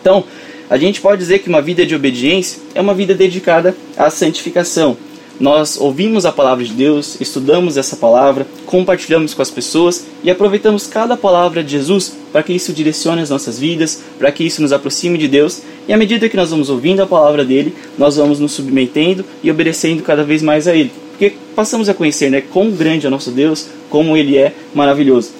Então, 0.02 0.24
a 0.70 0.78
gente 0.78 1.02
pode 1.02 1.20
dizer 1.20 1.40
que 1.40 1.50
uma 1.50 1.62
vida 1.62 1.86
de 1.86 1.94
obediência 1.94 2.60
é 2.74 2.80
uma 2.80 2.94
vida 2.94 3.14
dedicada 3.14 3.76
à 3.98 4.10
santificação, 4.10 4.98
nós 5.40 5.78
ouvimos 5.80 6.26
a 6.26 6.32
palavra 6.34 6.66
de 6.66 6.74
Deus, 6.74 7.20
estudamos 7.22 7.78
essa 7.78 7.96
palavra, 7.96 8.46
compartilhamos 8.66 9.34
com 9.34 9.42
as 9.42 9.50
pessoas 9.50 10.06
e 10.22 10.30
aproveitamos 10.30 10.86
cada 10.86 11.16
palavra 11.16 11.64
de 11.64 11.72
Jesus 11.72 12.14
para 12.32 12.44
que 12.44 12.52
isso 12.52 12.74
direcione 12.74 13.22
as 13.22 13.30
nossas 13.30 13.58
vidas, 13.58 14.02
para 14.18 14.32
que 14.34 14.44
isso 14.44 14.62
nos 14.62 14.74
aproxime 14.74 15.18
de 15.18 15.30
Deus. 15.30 15.62
E 15.88 15.94
à 15.94 15.98
medida 15.98 16.28
que 16.28 16.36
nós 16.36 16.52
vamos 16.52 16.70
ouvindo 16.70 17.02
a 17.02 17.08
palavra 17.08 17.46
dele, 17.46 17.74
nós 17.98 18.18
vamos 18.18 18.40
nos 18.40 18.52
submetendo 18.52 19.24
e 19.42 19.50
obedecendo 19.50 20.04
cada 20.04 20.24
vez 20.24 20.42
mais 20.42 20.68
a 20.68 20.76
ele. 20.76 20.92
Porque 21.12 21.34
passamos 21.56 21.88
a 21.88 21.94
conhecer 21.94 22.30
né, 22.30 22.42
quão 22.42 22.72
grande 22.72 23.08
é 23.08 23.10
nosso 23.10 23.32
Deus, 23.32 23.68
como 23.90 24.18
ele 24.18 24.38
é 24.38 24.54
maravilhoso. 24.74 25.32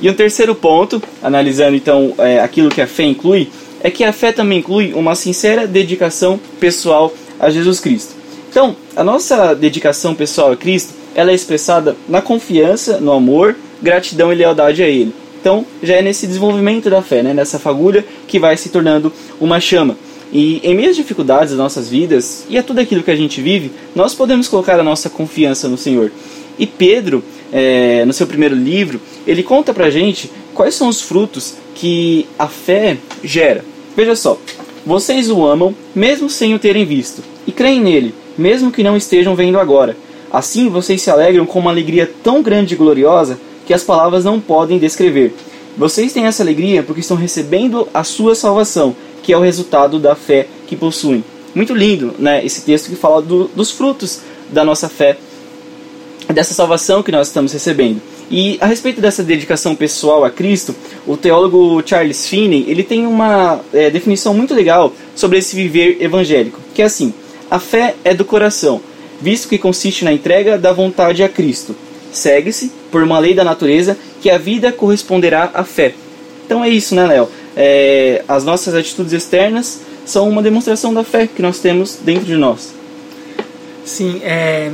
E 0.00 0.08
um 0.08 0.14
terceiro 0.14 0.54
ponto, 0.54 1.02
analisando 1.22 1.74
então 1.74 2.14
é, 2.18 2.40
aquilo 2.40 2.68
que 2.68 2.80
a 2.80 2.86
fé 2.86 3.04
inclui, 3.04 3.48
é 3.80 3.90
que 3.90 4.04
a 4.04 4.12
fé 4.12 4.30
também 4.30 4.58
inclui 4.58 4.92
uma 4.94 5.14
sincera 5.14 5.66
dedicação 5.66 6.38
pessoal 6.60 7.12
a 7.38 7.50
Jesus 7.50 7.80
Cristo. 7.80 8.15
Então, 8.56 8.74
a 8.96 9.04
nossa 9.04 9.52
dedicação 9.52 10.14
pessoal 10.14 10.50
a 10.50 10.56
Cristo, 10.56 10.94
ela 11.14 11.30
é 11.30 11.34
expressada 11.34 11.94
na 12.08 12.22
confiança, 12.22 12.98
no 12.98 13.12
amor, 13.12 13.54
gratidão 13.82 14.32
e 14.32 14.34
lealdade 14.34 14.82
a 14.82 14.88
Ele. 14.88 15.12
Então, 15.38 15.66
já 15.82 15.96
é 15.96 16.00
nesse 16.00 16.26
desenvolvimento 16.26 16.88
da 16.88 17.02
fé, 17.02 17.22
né? 17.22 17.34
nessa 17.34 17.58
fagulha 17.58 18.02
que 18.26 18.38
vai 18.38 18.56
se 18.56 18.70
tornando 18.70 19.12
uma 19.38 19.60
chama. 19.60 19.94
E 20.32 20.58
em 20.64 20.74
meio 20.74 20.88
às 20.88 20.96
dificuldades 20.96 21.50
das 21.50 21.58
nossas 21.58 21.90
vidas 21.90 22.46
e 22.48 22.56
a 22.56 22.62
tudo 22.62 22.80
aquilo 22.80 23.02
que 23.02 23.10
a 23.10 23.14
gente 23.14 23.42
vive, 23.42 23.70
nós 23.94 24.14
podemos 24.14 24.48
colocar 24.48 24.80
a 24.80 24.82
nossa 24.82 25.10
confiança 25.10 25.68
no 25.68 25.76
Senhor. 25.76 26.10
E 26.58 26.66
Pedro, 26.66 27.22
é, 27.52 28.06
no 28.06 28.12
seu 28.14 28.26
primeiro 28.26 28.54
livro, 28.54 28.98
ele 29.26 29.42
conta 29.42 29.74
pra 29.74 29.90
gente 29.90 30.30
quais 30.54 30.74
são 30.74 30.88
os 30.88 31.02
frutos 31.02 31.56
que 31.74 32.26
a 32.38 32.48
fé 32.48 32.96
gera. 33.22 33.62
Veja 33.94 34.16
só, 34.16 34.40
vocês 34.86 35.30
o 35.30 35.44
amam 35.44 35.74
mesmo 35.94 36.30
sem 36.30 36.54
o 36.54 36.58
terem 36.58 36.86
visto, 36.86 37.22
e 37.46 37.52
creem 37.52 37.82
nele, 37.82 38.14
mesmo 38.36 38.70
que 38.70 38.82
não 38.82 38.96
estejam 38.96 39.34
vendo 39.34 39.58
agora. 39.58 39.96
Assim 40.32 40.68
vocês 40.68 41.00
se 41.02 41.10
alegram 41.10 41.46
com 41.46 41.58
uma 41.58 41.70
alegria 41.70 42.10
tão 42.22 42.42
grande 42.42 42.74
e 42.74 42.76
gloriosa 42.76 43.38
que 43.66 43.74
as 43.74 43.82
palavras 43.82 44.24
não 44.24 44.40
podem 44.40 44.78
descrever. 44.78 45.34
Vocês 45.76 46.12
têm 46.12 46.26
essa 46.26 46.42
alegria 46.42 46.82
porque 46.82 47.00
estão 47.00 47.16
recebendo 47.16 47.88
a 47.92 48.02
sua 48.02 48.34
salvação, 48.34 48.96
que 49.22 49.32
é 49.32 49.36
o 49.36 49.42
resultado 49.42 49.98
da 49.98 50.14
fé 50.14 50.46
que 50.66 50.76
possuem. 50.76 51.22
Muito 51.54 51.74
lindo, 51.74 52.14
né? 52.18 52.44
Esse 52.44 52.62
texto 52.62 52.88
que 52.88 52.96
fala 52.96 53.20
do, 53.20 53.44
dos 53.48 53.70
frutos 53.70 54.20
da 54.50 54.64
nossa 54.64 54.88
fé, 54.88 55.16
dessa 56.32 56.54
salvação 56.54 57.02
que 57.02 57.12
nós 57.12 57.28
estamos 57.28 57.52
recebendo. 57.52 58.00
E 58.30 58.58
a 58.60 58.66
respeito 58.66 59.00
dessa 59.00 59.22
dedicação 59.22 59.74
pessoal 59.76 60.24
a 60.24 60.30
Cristo, 60.30 60.74
o 61.06 61.16
teólogo 61.16 61.82
Charles 61.86 62.26
Finney 62.26 62.64
ele 62.68 62.82
tem 62.82 63.06
uma 63.06 63.60
é, 63.72 63.88
definição 63.88 64.34
muito 64.34 64.54
legal 64.54 64.92
sobre 65.14 65.38
esse 65.38 65.54
viver 65.54 65.98
evangélico, 66.00 66.58
que 66.74 66.82
é 66.82 66.86
assim: 66.86 67.14
a 67.56 67.58
fé 67.58 67.94
é 68.04 68.12
do 68.12 68.22
coração, 68.22 68.82
visto 69.18 69.48
que 69.48 69.56
consiste 69.56 70.04
na 70.04 70.12
entrega 70.12 70.58
da 70.58 70.74
vontade 70.74 71.22
a 71.22 71.28
Cristo. 71.28 71.74
Segue-se, 72.12 72.70
por 72.90 73.02
uma 73.02 73.18
lei 73.18 73.32
da 73.32 73.42
natureza, 73.42 73.96
que 74.20 74.28
a 74.28 74.36
vida 74.36 74.70
corresponderá 74.70 75.50
à 75.54 75.64
fé. 75.64 75.94
Então 76.44 76.62
é 76.62 76.68
isso, 76.68 76.94
né, 76.94 77.06
Léo? 77.06 77.28
É, 77.56 78.22
as 78.28 78.44
nossas 78.44 78.74
atitudes 78.74 79.14
externas 79.14 79.80
são 80.04 80.28
uma 80.28 80.42
demonstração 80.42 80.92
da 80.92 81.02
fé 81.02 81.26
que 81.26 81.40
nós 81.40 81.58
temos 81.58 81.96
dentro 82.04 82.26
de 82.26 82.36
nós. 82.36 82.74
Sim, 83.86 84.20
é, 84.22 84.70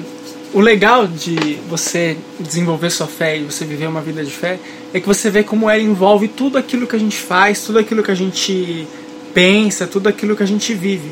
o 0.53 0.59
legal 0.59 1.07
de 1.07 1.59
você 1.71 2.17
desenvolver 2.41 2.91
sua 2.91 3.07
fé 3.07 3.39
e 3.39 3.45
você 3.45 3.65
viver 3.65 3.87
uma 3.87 4.01
vida 4.01 4.25
de 4.25 4.33
fé 4.33 4.59
é 4.93 4.99
que 4.99 5.07
você 5.07 5.31
vê 5.31 5.45
como 5.45 5.71
ela 5.71 5.81
envolve 5.81 6.27
tudo 6.27 6.59
aquilo 6.59 6.89
que 6.89 6.97
a 6.97 6.99
gente 6.99 7.17
faz, 7.17 7.63
tudo 7.63 7.79
aquilo 7.79 8.03
que 8.03 8.11
a 8.11 8.17
gente 8.17 8.89
pensa, 9.33 9.87
tudo 9.87 10.09
aquilo 10.09 10.35
que 10.35 10.43
a 10.43 10.47
gente 10.47 10.75
vive 10.75 11.11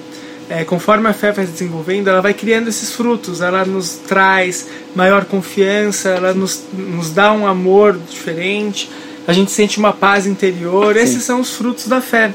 é, 0.51 0.65
conforme 0.65 1.09
a 1.09 1.13
fé 1.13 1.31
vai 1.31 1.47
se 1.47 1.53
desenvolvendo, 1.53 2.09
ela 2.09 2.21
vai 2.21 2.35
criando 2.35 2.69
esses 2.69 2.93
frutos, 2.93 3.41
ela 3.41 3.65
nos 3.65 3.93
traz 3.95 4.67
maior 4.97 5.25
confiança, 5.25 6.09
ela 6.09 6.35
nos, 6.35 6.65
nos 6.73 7.11
dá 7.11 7.33
um 7.33 7.47
amor 7.47 7.97
diferente, 8.11 8.91
a 9.29 9.33
gente 9.33 9.53
sente 9.53 9.79
uma 9.79 9.93
paz 9.93 10.27
interior, 10.27 10.95
Sim. 10.97 11.01
esses 11.01 11.23
são 11.23 11.41
os 11.41 11.55
frutos 11.55 11.87
da 11.87 12.01
fé. 12.01 12.33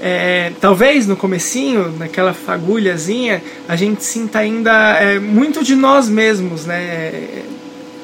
É, 0.00 0.52
talvez 0.60 1.06
no 1.06 1.16
comecinho, 1.16 1.92
naquela 1.98 2.32
fagulhazinha, 2.32 3.42
a 3.66 3.74
gente 3.74 4.04
sinta 4.04 4.38
ainda 4.38 4.72
é, 5.00 5.18
muito 5.18 5.64
de 5.64 5.74
nós 5.74 6.08
mesmos, 6.08 6.66
né? 6.66 7.42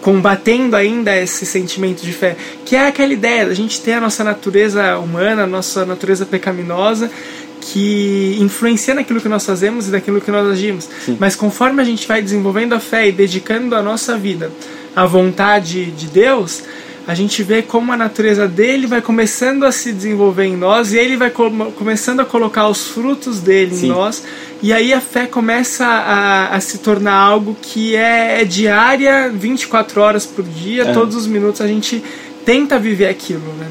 combatendo 0.02 0.74
ainda 0.74 1.16
esse 1.16 1.46
sentimento 1.46 2.02
de 2.02 2.12
fé, 2.12 2.36
que 2.66 2.74
é 2.74 2.88
aquela 2.88 3.12
ideia 3.12 3.46
da 3.46 3.54
gente 3.54 3.80
ter 3.80 3.92
a 3.92 4.00
nossa 4.00 4.24
natureza 4.24 4.98
humana, 4.98 5.44
a 5.44 5.46
nossa 5.46 5.86
natureza 5.86 6.26
pecaminosa, 6.26 7.08
que 7.62 8.36
influencia 8.40 8.92
naquilo 8.92 9.20
que 9.20 9.28
nós 9.28 9.46
fazemos 9.46 9.86
e 9.86 9.92
daquilo 9.92 10.20
que 10.20 10.30
nós 10.30 10.48
agimos. 10.48 10.88
Sim. 11.04 11.16
Mas 11.18 11.36
conforme 11.36 11.80
a 11.80 11.84
gente 11.84 12.06
vai 12.08 12.20
desenvolvendo 12.20 12.72
a 12.72 12.80
fé 12.80 13.08
e 13.08 13.12
dedicando 13.12 13.76
a 13.76 13.82
nossa 13.82 14.18
vida 14.18 14.50
à 14.96 15.06
vontade 15.06 15.86
de 15.92 16.08
Deus, 16.08 16.64
a 17.06 17.14
gente 17.14 17.42
vê 17.42 17.62
como 17.62 17.92
a 17.92 17.96
natureza 17.96 18.48
dele 18.48 18.86
vai 18.88 19.00
começando 19.00 19.64
a 19.64 19.70
se 19.70 19.92
desenvolver 19.92 20.44
em 20.44 20.56
nós 20.56 20.92
e 20.92 20.98
ele 20.98 21.16
vai 21.16 21.30
começando 21.30 22.20
a 22.20 22.24
colocar 22.24 22.68
os 22.68 22.88
frutos 22.88 23.38
dele 23.40 23.74
Sim. 23.74 23.86
em 23.86 23.88
nós. 23.90 24.24
E 24.60 24.72
aí 24.72 24.92
a 24.92 25.00
fé 25.00 25.26
começa 25.26 25.86
a, 25.86 26.54
a 26.54 26.60
se 26.60 26.78
tornar 26.78 27.14
algo 27.14 27.56
que 27.62 27.94
é, 27.94 28.42
é 28.42 28.44
diária, 28.44 29.30
24 29.32 30.00
horas 30.00 30.26
por 30.26 30.44
dia, 30.44 30.82
é. 30.82 30.92
todos 30.92 31.14
os 31.14 31.28
minutos 31.28 31.60
a 31.60 31.66
gente 31.66 32.02
tenta 32.44 32.76
viver 32.76 33.08
aquilo, 33.08 33.52
né? 33.58 33.68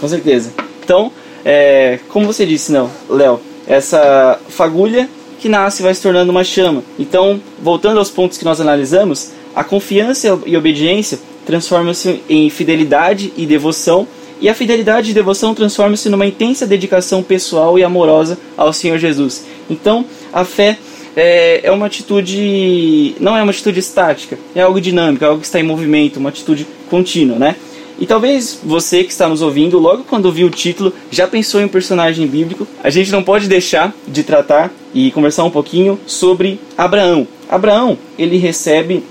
Com 0.00 0.08
certeza. 0.08 0.52
Então, 0.82 1.12
é, 1.44 1.98
como 2.08 2.26
você 2.26 2.46
disse, 2.46 2.72
não, 2.72 2.90
Léo, 3.08 3.40
essa 3.66 4.38
fagulha 4.48 5.08
que 5.40 5.48
nasce 5.48 5.82
vai 5.82 5.94
se 5.94 6.02
tornando 6.02 6.30
uma 6.30 6.44
chama. 6.44 6.84
Então, 6.98 7.40
voltando 7.60 7.98
aos 7.98 8.10
pontos 8.10 8.38
que 8.38 8.44
nós 8.44 8.60
analisamos, 8.60 9.30
a 9.54 9.64
confiança 9.64 10.38
e 10.46 10.56
obediência 10.56 11.18
transformam-se 11.44 12.22
em 12.28 12.48
fidelidade 12.48 13.32
e 13.36 13.44
devoção, 13.44 14.06
e 14.40 14.48
a 14.48 14.54
fidelidade 14.54 15.10
e 15.10 15.14
devoção 15.14 15.54
transformam-se 15.54 16.08
numa 16.08 16.26
intensa 16.26 16.66
dedicação 16.66 17.22
pessoal 17.22 17.78
e 17.78 17.84
amorosa 17.84 18.38
ao 18.56 18.72
Senhor 18.72 18.98
Jesus. 18.98 19.44
Então, 19.68 20.04
a 20.32 20.44
fé 20.44 20.78
é, 21.16 21.60
é, 21.64 21.70
uma 21.70 21.86
atitude, 21.86 23.14
não 23.20 23.36
é 23.36 23.42
uma 23.42 23.50
atitude 23.50 23.78
estática, 23.78 24.38
é 24.54 24.62
algo 24.62 24.80
dinâmico, 24.80 25.24
é 25.24 25.28
algo 25.28 25.40
que 25.40 25.46
está 25.46 25.60
em 25.60 25.64
movimento, 25.64 26.18
uma 26.18 26.28
atitude 26.28 26.66
contínua, 26.88 27.38
né? 27.38 27.56
E 28.02 28.06
talvez 28.06 28.58
você 28.64 29.04
que 29.04 29.12
está 29.12 29.28
nos 29.28 29.42
ouvindo, 29.42 29.78
logo 29.78 30.02
quando 30.02 30.32
viu 30.32 30.48
o 30.48 30.50
título, 30.50 30.92
já 31.08 31.28
pensou 31.28 31.60
em 31.60 31.66
um 31.66 31.68
personagem 31.68 32.26
bíblico. 32.26 32.66
A 32.82 32.90
gente 32.90 33.12
não 33.12 33.22
pode 33.22 33.46
deixar 33.46 33.94
de 34.08 34.24
tratar 34.24 34.72
e 34.92 35.12
conversar 35.12 35.44
um 35.44 35.50
pouquinho 35.52 35.96
sobre 36.04 36.58
Abraão. 36.76 37.28
Abraão, 37.48 37.96
ele 38.18 38.38
recebe 38.38 39.04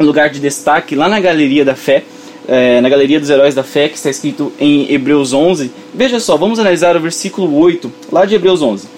um 0.00 0.06
lugar 0.06 0.30
de 0.30 0.40
destaque 0.40 0.94
lá 0.94 1.06
na 1.06 1.20
Galeria 1.20 1.66
da 1.66 1.74
Fé, 1.76 2.02
é, 2.48 2.80
na 2.80 2.88
Galeria 2.88 3.20
dos 3.20 3.28
Heróis 3.28 3.54
da 3.54 3.62
Fé, 3.62 3.90
que 3.90 3.96
está 3.96 4.08
escrito 4.08 4.50
em 4.58 4.90
Hebreus 4.90 5.34
11. 5.34 5.70
Veja 5.92 6.18
só, 6.18 6.34
vamos 6.38 6.58
analisar 6.58 6.96
o 6.96 7.00
versículo 7.00 7.54
8, 7.58 7.92
lá 8.10 8.24
de 8.24 8.34
Hebreus 8.34 8.62
11. 8.62 8.88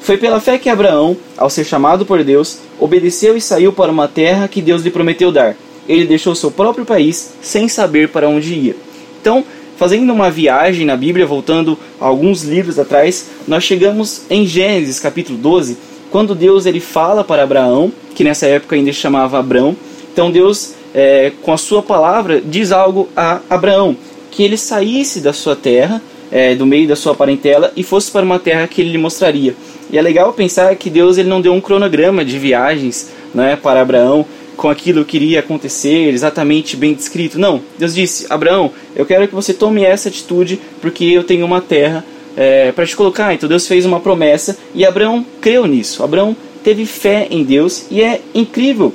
Foi 0.00 0.16
pela 0.16 0.38
fé 0.38 0.58
que 0.58 0.68
Abraão, 0.68 1.16
ao 1.36 1.50
ser 1.50 1.64
chamado 1.64 2.06
por 2.06 2.22
Deus, 2.22 2.60
obedeceu 2.78 3.36
e 3.36 3.40
saiu 3.40 3.72
para 3.72 3.90
uma 3.90 4.06
terra 4.06 4.46
que 4.46 4.62
Deus 4.62 4.82
lhe 4.82 4.92
prometeu 4.92 5.32
dar. 5.32 5.56
Ele 5.90 6.04
deixou 6.04 6.34
seu 6.34 6.50
próprio 6.50 6.84
país 6.84 7.32
sem 7.42 7.68
saber 7.68 8.08
para 8.10 8.28
onde 8.28 8.54
ia. 8.54 8.76
Então, 9.20 9.44
fazendo 9.76 10.12
uma 10.12 10.30
viagem 10.30 10.86
na 10.86 10.96
Bíblia, 10.96 11.26
voltando 11.26 11.76
alguns 11.98 12.44
livros 12.44 12.78
atrás, 12.78 13.26
nós 13.48 13.64
chegamos 13.64 14.22
em 14.30 14.46
Gênesis 14.46 15.00
capítulo 15.00 15.36
12, 15.36 15.76
quando 16.10 16.34
Deus 16.34 16.64
ele 16.64 16.80
fala 16.80 17.24
para 17.24 17.42
Abraão, 17.42 17.92
que 18.14 18.22
nessa 18.22 18.46
época 18.46 18.76
ainda 18.76 18.92
chamava 18.92 19.38
Abrão. 19.38 19.76
Então 20.12 20.30
Deus, 20.30 20.74
é, 20.94 21.32
com 21.42 21.52
a 21.52 21.56
sua 21.56 21.82
palavra, 21.82 22.40
diz 22.40 22.70
algo 22.70 23.08
a 23.16 23.40
Abraão, 23.50 23.96
que 24.30 24.44
ele 24.44 24.56
saísse 24.56 25.20
da 25.20 25.32
sua 25.32 25.56
terra, 25.56 26.00
é, 26.30 26.54
do 26.54 26.64
meio 26.64 26.86
da 26.86 26.94
sua 26.94 27.14
parentela, 27.14 27.72
e 27.76 27.82
fosse 27.82 28.10
para 28.12 28.24
uma 28.24 28.38
terra 28.38 28.68
que 28.68 28.80
ele 28.80 28.92
lhe 28.92 28.98
mostraria. 28.98 29.56
E 29.90 29.98
é 29.98 30.02
legal 30.02 30.32
pensar 30.32 30.76
que 30.76 30.88
Deus 30.88 31.18
ele 31.18 31.28
não 31.28 31.40
deu 31.40 31.52
um 31.52 31.60
cronograma 31.60 32.24
de 32.24 32.38
viagens 32.38 33.10
né, 33.34 33.56
para 33.60 33.80
Abraão 33.80 34.24
com 34.60 34.68
aquilo 34.68 35.06
que 35.06 35.16
iria 35.16 35.40
acontecer 35.40 36.12
exatamente 36.12 36.76
bem 36.76 36.92
descrito. 36.92 37.38
Não, 37.38 37.62
Deus 37.78 37.94
disse: 37.94 38.26
Abraão, 38.28 38.70
eu 38.94 39.06
quero 39.06 39.26
que 39.26 39.34
você 39.34 39.54
tome 39.54 39.82
essa 39.82 40.10
atitude 40.10 40.60
porque 40.82 41.02
eu 41.06 41.24
tenho 41.24 41.46
uma 41.46 41.62
terra 41.62 42.04
é, 42.36 42.70
para 42.70 42.84
te 42.84 42.94
colocar. 42.94 43.32
Então 43.32 43.48
Deus 43.48 43.66
fez 43.66 43.86
uma 43.86 44.00
promessa 44.00 44.58
e 44.74 44.84
Abraão 44.84 45.24
creu 45.40 45.66
nisso. 45.66 46.04
Abraão 46.04 46.36
teve 46.62 46.84
fé 46.84 47.26
em 47.30 47.42
Deus 47.42 47.86
e 47.90 48.02
é 48.02 48.20
incrível 48.34 48.92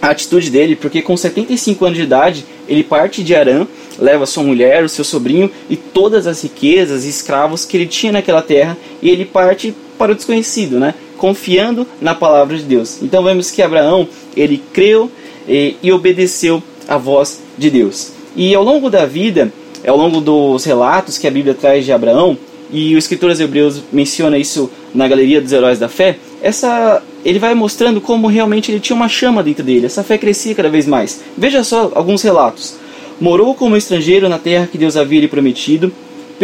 a 0.00 0.10
atitude 0.10 0.48
dele, 0.48 0.76
porque 0.76 1.02
com 1.02 1.16
75 1.16 1.84
anos 1.84 1.98
de 1.98 2.04
idade 2.04 2.44
ele 2.68 2.84
parte 2.84 3.24
de 3.24 3.34
Arã, 3.34 3.66
leva 3.98 4.26
sua 4.26 4.44
mulher, 4.44 4.84
o 4.84 4.88
seu 4.88 5.04
sobrinho 5.04 5.50
e 5.68 5.76
todas 5.76 6.24
as 6.28 6.40
riquezas 6.40 7.04
e 7.04 7.08
escravos 7.08 7.64
que 7.64 7.76
ele 7.76 7.86
tinha 7.86 8.12
naquela 8.12 8.42
terra 8.42 8.78
e 9.02 9.10
ele 9.10 9.24
parte 9.24 9.74
para 9.98 10.12
o 10.12 10.14
desconhecido, 10.14 10.78
né? 10.78 10.94
Confiando 11.18 11.86
na 12.00 12.14
palavra 12.14 12.56
de 12.56 12.64
Deus. 12.64 13.02
Então 13.02 13.22
vemos 13.22 13.50
que 13.50 13.62
Abraão, 13.62 14.08
ele 14.36 14.62
creu 14.72 15.10
e, 15.48 15.76
e 15.82 15.92
obedeceu 15.92 16.62
a 16.88 16.96
voz 16.96 17.40
de 17.56 17.70
Deus. 17.70 18.12
E 18.36 18.54
ao 18.54 18.64
longo 18.64 18.90
da 18.90 19.06
vida, 19.06 19.52
ao 19.86 19.96
longo 19.96 20.20
dos 20.20 20.64
relatos 20.64 21.18
que 21.18 21.26
a 21.26 21.30
Bíblia 21.30 21.54
traz 21.54 21.84
de 21.84 21.92
Abraão, 21.92 22.36
e 22.70 22.94
o 22.94 22.98
escritor 22.98 23.30
aos 23.30 23.40
Hebreus 23.40 23.82
menciona 23.92 24.36
isso 24.38 24.70
na 24.94 25.06
galeria 25.06 25.40
dos 25.40 25.52
heróis 25.52 25.78
da 25.78 25.88
fé, 25.88 26.18
essa 26.42 27.02
ele 27.24 27.38
vai 27.38 27.54
mostrando 27.54 28.00
como 28.00 28.26
realmente 28.26 28.70
ele 28.70 28.80
tinha 28.80 28.96
uma 28.96 29.08
chama 29.08 29.42
dentro 29.42 29.64
dele, 29.64 29.86
essa 29.86 30.02
fé 30.02 30.18
crescia 30.18 30.54
cada 30.54 30.68
vez 30.68 30.86
mais. 30.86 31.20
Veja 31.36 31.62
só 31.62 31.92
alguns 31.94 32.22
relatos. 32.22 32.76
Morou 33.20 33.54
como 33.54 33.76
estrangeiro 33.76 34.28
na 34.28 34.38
terra 34.38 34.68
que 34.70 34.76
Deus 34.76 34.96
havia 34.96 35.20
lhe 35.20 35.28
prometido, 35.28 35.92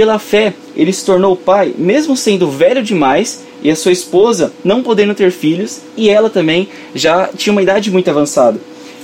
pela 0.00 0.18
fé, 0.18 0.54
ele 0.74 0.94
se 0.94 1.04
tornou 1.04 1.36
pai, 1.36 1.74
mesmo 1.76 2.16
sendo 2.16 2.50
velho 2.50 2.82
demais, 2.82 3.44
e 3.62 3.70
a 3.70 3.76
sua 3.76 3.92
esposa 3.92 4.50
não 4.64 4.82
podendo 4.82 5.14
ter 5.14 5.30
filhos, 5.30 5.82
e 5.94 6.08
ela 6.08 6.30
também 6.30 6.70
já 6.94 7.28
tinha 7.36 7.52
uma 7.52 7.60
idade 7.60 7.90
muito 7.90 8.08
avançada. 8.08 8.58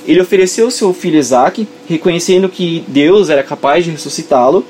Ele 0.07 0.23
ofereceu 0.23 0.71
seu 0.71 0.95
filho 0.95 1.19
Isaac, 1.19 1.69
reconhecendo 1.87 2.49
que 2.49 2.83
Deus 2.89 3.29
era 3.29 3.43
capaz 3.43 3.85
de 3.85 3.91
ressuscitá-lo, 3.91 4.65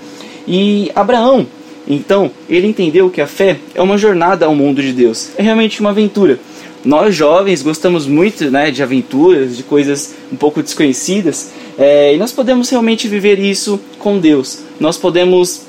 e 0.48 0.90
Abraão, 0.96 1.46
então, 1.86 2.28
ele 2.48 2.66
entendeu 2.66 3.08
que 3.08 3.20
a 3.20 3.26
fé 3.28 3.58
é 3.72 3.80
uma 3.80 3.96
jornada 3.96 4.46
ao 4.46 4.54
mundo 4.56 4.82
de 4.82 4.92
Deus, 4.92 5.30
é 5.38 5.44
realmente 5.44 5.78
uma 5.78 5.90
aventura. 5.90 6.40
Nós 6.84 7.14
jovens 7.14 7.62
gostamos 7.62 8.04
muito 8.04 8.50
né, 8.50 8.72
de 8.72 8.82
aventuras, 8.82 9.56
de 9.56 9.62
coisas 9.62 10.12
um 10.32 10.36
pouco 10.36 10.60
desconhecidas, 10.60 11.52
é, 11.78 12.16
e 12.16 12.18
nós 12.18 12.32
podemos 12.32 12.68
realmente 12.68 13.06
viver 13.06 13.38
isso 13.38 13.78
com 14.00 14.18
Deus. 14.18 14.64
Nós 14.80 14.96
podemos 14.96 15.66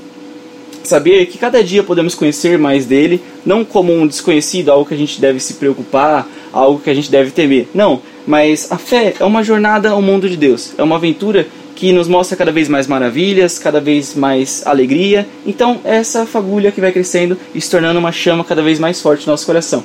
saber 0.88 1.26
que 1.28 1.38
cada 1.38 1.64
dia 1.64 1.84
podemos 1.84 2.16
conhecer 2.16 2.58
mais 2.58 2.86
dele, 2.86 3.22
não 3.46 3.64
como 3.64 3.94
um 3.94 4.08
desconhecido, 4.08 4.72
algo 4.72 4.86
que 4.86 4.94
a 4.94 4.98
gente 4.98 5.20
deve 5.20 5.40
se 5.40 5.56
preocupar, 5.56 6.28
algo 6.52 6.80
que 6.80 6.90
a 6.90 6.94
gente 6.94 7.12
deve 7.12 7.32
temer. 7.32 7.68
Não, 7.74 8.02
mas 8.26 8.72
a 8.72 8.78
fé 8.78 9.14
é 9.20 9.24
uma 9.24 9.44
jornada 9.44 9.90
ao 9.90 10.02
mundo 10.02 10.30
de 10.30 10.38
Deus, 10.38 10.74
é 10.78 10.84
uma 10.84 10.96
aventura 10.96 11.48
que 11.76 11.92
nos 11.92 12.08
mostra 12.08 12.36
cada 12.36 12.52
vez 12.52 12.68
mais 12.68 12.88
maravilhas, 12.88 13.60
cada 13.60 13.80
vez 13.80 14.16
mais 14.16 14.66
alegria. 14.66 15.28
Então, 15.46 15.80
essa 15.84 16.26
fagulha 16.26 16.72
que 16.72 16.82
vai 16.82 16.92
crescendo 16.92 17.38
e 17.54 17.62
se 17.62 17.70
tornando 17.70 18.00
uma 18.00 18.12
chama 18.12 18.44
cada 18.44 18.64
vez 18.64 18.80
mais 18.80 19.00
forte 19.00 19.28
no 19.28 19.34
nosso 19.34 19.46
coração. 19.46 19.84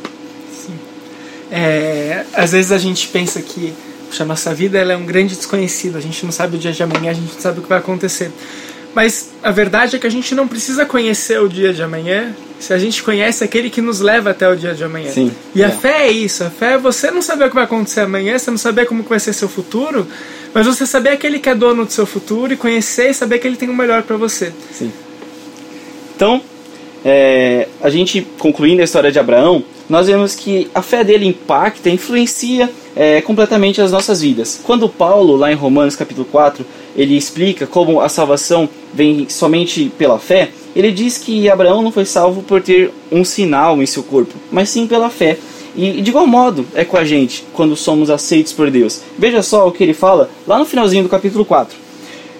Sim. 0.50 0.72
É, 1.50 2.24
às 2.32 2.52
vezes 2.52 2.72
a 2.72 2.78
gente 2.78 3.08
pensa 3.08 3.42
que 3.42 3.74
a 4.18 4.24
nossa 4.24 4.54
vida 4.54 4.78
ela 4.78 4.92
é 4.92 4.96
um 4.96 5.04
grande 5.04 5.36
desconhecido, 5.36 5.96
a 5.96 6.00
gente 6.00 6.24
não 6.24 6.32
sabe 6.32 6.56
o 6.56 6.58
dia 6.58 6.72
de 6.72 6.82
amanhã, 6.82 7.10
a 7.10 7.14
gente 7.14 7.32
não 7.32 7.40
sabe 7.40 7.58
o 7.60 7.62
que 7.62 7.68
vai 7.68 7.78
acontecer. 7.78 8.30
Mas 8.94 9.30
a 9.42 9.50
verdade 9.50 9.96
é 9.96 9.98
que 9.98 10.06
a 10.06 10.10
gente 10.10 10.34
não 10.34 10.46
precisa 10.46 10.84
conhecer 10.84 11.40
o 11.40 11.48
dia 11.48 11.72
de 11.72 11.82
amanhã 11.82 12.34
se 12.60 12.72
a 12.72 12.78
gente 12.78 13.02
conhece 13.02 13.42
aquele 13.42 13.68
que 13.68 13.80
nos 13.80 14.00
leva 14.00 14.30
até 14.30 14.48
o 14.48 14.54
dia 14.54 14.72
de 14.72 14.84
amanhã. 14.84 15.10
Sim, 15.10 15.32
e 15.54 15.62
é. 15.62 15.66
a 15.66 15.70
fé 15.70 16.06
é 16.06 16.10
isso. 16.12 16.44
A 16.44 16.50
fé 16.50 16.74
é 16.74 16.78
você 16.78 17.10
não 17.10 17.20
saber 17.20 17.46
o 17.46 17.48
que 17.48 17.54
vai 17.56 17.64
acontecer 17.64 18.00
amanhã, 18.00 18.38
você 18.38 18.50
não 18.50 18.58
saber 18.58 18.86
como 18.86 19.02
vai 19.02 19.18
ser 19.18 19.32
seu 19.32 19.48
futuro, 19.48 20.06
mas 20.54 20.66
você 20.66 20.86
saber 20.86 21.10
aquele 21.10 21.40
que 21.40 21.48
é 21.48 21.54
dono 21.54 21.84
do 21.84 21.92
seu 21.92 22.06
futuro 22.06 22.52
e 22.52 22.56
conhecer 22.56 23.10
e 23.10 23.14
saber 23.14 23.40
que 23.40 23.48
ele 23.48 23.56
tem 23.56 23.68
o 23.68 23.74
melhor 23.74 24.02
para 24.02 24.16
você. 24.16 24.52
Sim. 24.72 24.92
Então, 26.14 26.40
é, 27.04 27.66
a 27.80 27.90
gente 27.90 28.24
concluindo 28.38 28.80
a 28.80 28.84
história 28.84 29.10
de 29.10 29.18
Abraão, 29.18 29.64
nós 29.88 30.06
vemos 30.06 30.36
que 30.36 30.70
a 30.72 30.82
fé 30.82 31.02
dele 31.02 31.26
impacta, 31.26 31.90
influencia 31.90 32.70
é, 32.96 33.20
completamente 33.20 33.80
as 33.80 33.92
nossas 33.92 34.20
vidas. 34.20 34.60
Quando 34.62 34.88
Paulo, 34.88 35.36
lá 35.36 35.50
em 35.50 35.56
Romanos 35.56 35.96
capítulo 35.96 36.26
4, 36.30 36.64
ele 36.96 37.16
explica 37.16 37.66
como 37.66 38.00
a 38.00 38.08
salvação 38.08 38.68
vem 38.92 39.26
somente 39.28 39.90
pela 39.96 40.18
fé, 40.18 40.50
ele 40.74 40.90
diz 40.90 41.18
que 41.18 41.48
Abraão 41.48 41.82
não 41.82 41.92
foi 41.92 42.04
salvo 42.04 42.42
por 42.42 42.62
ter 42.62 42.90
um 43.10 43.24
sinal 43.24 43.82
em 43.82 43.86
seu 43.86 44.02
corpo, 44.02 44.34
mas 44.50 44.68
sim 44.70 44.86
pela 44.86 45.10
fé. 45.10 45.38
E 45.74 46.02
de 46.02 46.10
igual 46.10 46.26
modo 46.26 46.66
é 46.74 46.84
com 46.84 46.96
a 46.96 47.04
gente 47.04 47.44
quando 47.54 47.76
somos 47.76 48.10
aceitos 48.10 48.52
por 48.52 48.70
Deus. 48.70 49.00
Veja 49.18 49.42
só 49.42 49.66
o 49.66 49.72
que 49.72 49.82
ele 49.82 49.94
fala 49.94 50.30
lá 50.46 50.58
no 50.58 50.66
finalzinho 50.66 51.02
do 51.02 51.08
capítulo 51.08 51.44
4, 51.44 51.76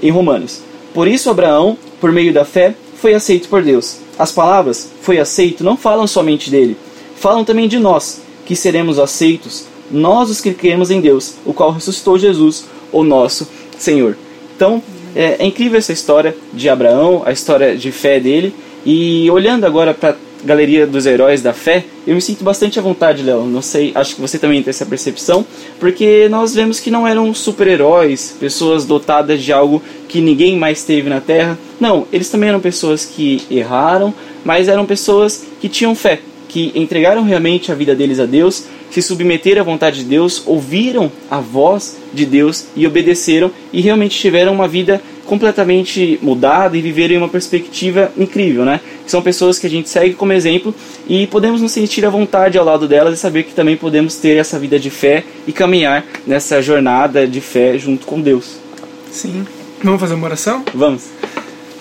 em 0.03 0.11
Romanos. 0.11 0.61
Por 0.93 1.09
isso 1.09 1.31
Abraão, 1.31 1.77
por 2.01 2.13
meio 2.13 2.33
da 2.33 2.45
fé, 2.45 2.75
foi 2.97 3.15
aceito 3.15 3.49
por 3.49 3.63
Deus. 3.63 3.99
As 4.19 4.33
palavras 4.33 4.91
foi 5.01 5.19
aceito 5.19 5.65
não 5.65 5.77
falam 5.77 6.07
somente 6.07 6.51
dele, 6.51 6.77
falam 7.17 7.45
também 7.45 7.69
de 7.69 7.79
nós, 7.79 8.21
que 8.45 8.55
seremos 8.55 8.99
aceitos, 8.99 9.65
nós 9.93 10.31
os 10.31 10.41
que 10.41 10.55
cremos 10.55 10.91
em 10.91 11.01
Deus, 11.01 11.35
o 11.45 11.53
qual 11.53 11.71
ressuscitou 11.71 12.19
Jesus, 12.19 12.65
o 12.91 13.05
nosso 13.05 13.47
Senhor. 13.79 14.17
Então, 14.57 14.83
é, 15.15 15.37
é 15.39 15.47
incrível 15.47 15.79
essa 15.79 15.93
história 15.93 16.35
de 16.53 16.69
Abraão, 16.69 17.23
a 17.25 17.33
história 17.33 17.77
de 17.77 17.93
fé 17.93 18.19
dele, 18.19 18.55
e 18.85 19.31
olhando 19.31 19.65
agora 19.65 19.95
para 19.95 20.17
galeria 20.45 20.87
dos 20.87 21.07
heróis 21.07 21.41
da 21.41 21.53
fé, 21.53 21.85
eu 22.07 22.15
me 22.15 22.21
sinto 22.21 22.43
bastante 22.43 22.79
à 22.79 22.83
vontade, 22.83 23.23
Léo. 23.23 23.45
Não 23.45 23.63
sei, 23.63 23.93
acho 23.95 24.17
que 24.17 24.21
você 24.21 24.39
também 24.39 24.63
tem 24.63 24.71
essa 24.71 24.85
percepção, 24.85 25.47
porque 25.79 26.29
nós 26.29 26.55
vemos 26.55 26.81
que 26.81 26.91
não 26.91 27.07
eram 27.07 27.33
super-heróis, 27.33 28.37
pessoas 28.39 28.85
dotadas 28.85 29.43
de 29.43 29.53
algo 29.53 29.83
que 30.09 30.21
ninguém 30.21 30.57
mais 30.57 30.83
teve 30.83 31.09
na 31.09 31.21
Terra. 31.21 31.59
Não, 31.81 32.07
eles 32.13 32.29
também 32.29 32.49
eram 32.49 32.61
pessoas 32.61 33.05
que 33.05 33.43
erraram, 33.51 34.13
mas 34.45 34.69
eram 34.69 34.85
pessoas 34.85 35.45
que 35.61 35.69
tinham 35.69 35.95
fé, 35.95 36.21
que 36.49 36.73
entregaram 36.75 37.23
realmente 37.23 37.71
a 37.71 37.75
vida 37.75 37.95
deles 37.95 38.19
a 38.19 38.27
Deus, 38.27 38.65
se 38.95 39.03
submeteram 39.03 39.63
à 39.63 39.65
vontade 39.65 40.01
de 40.01 40.05
Deus, 40.05 40.43
ouviram 40.47 41.11
a 41.31 41.41
voz 41.41 41.97
de 42.13 42.27
Deus 42.27 42.67
e 42.77 42.87
obedeceram 42.87 43.51
e 43.73 43.81
realmente 43.81 44.19
tiveram 44.19 44.53
uma 44.53 44.69
vida 44.69 45.01
completamente 45.25 46.19
mudada 46.21 46.77
e 46.77 46.83
viveram 46.83 47.15
em 47.15 47.19
uma 47.19 47.29
perspectiva 47.29 48.13
incrível, 48.19 48.65
né? 48.65 48.81
São 49.07 49.23
pessoas 49.23 49.59
que 49.59 49.67
a 49.67 49.71
gente 49.71 49.89
segue 49.89 50.15
como 50.15 50.33
exemplo 50.33 50.75
e 51.09 51.27
podemos 51.27 51.61
nos 51.61 51.73
sentir 51.73 52.05
à 52.05 52.11
vontade 52.11 52.59
ao 52.59 52.65
lado 52.65 52.87
delas 52.87 53.15
e 53.15 53.21
saber 53.21 53.45
que 53.45 53.55
também 53.55 53.77
podemos 53.77 54.17
ter 54.17 54.37
essa 54.37 54.59
vida 54.59 54.79
de 54.79 54.91
fé 54.91 55.25
e 55.47 55.53
caminhar 55.53 56.05
nessa 56.27 56.61
jornada 56.61 57.27
de 57.27 57.41
fé 57.41 57.79
junto 57.79 58.07
com 58.07 58.21
Deus. 58.21 58.57
Sim. 59.11 59.47
Vamos 59.83 60.01
fazer 60.01 60.15
uma 60.15 60.27
oração? 60.27 60.65
Vamos. 60.75 61.22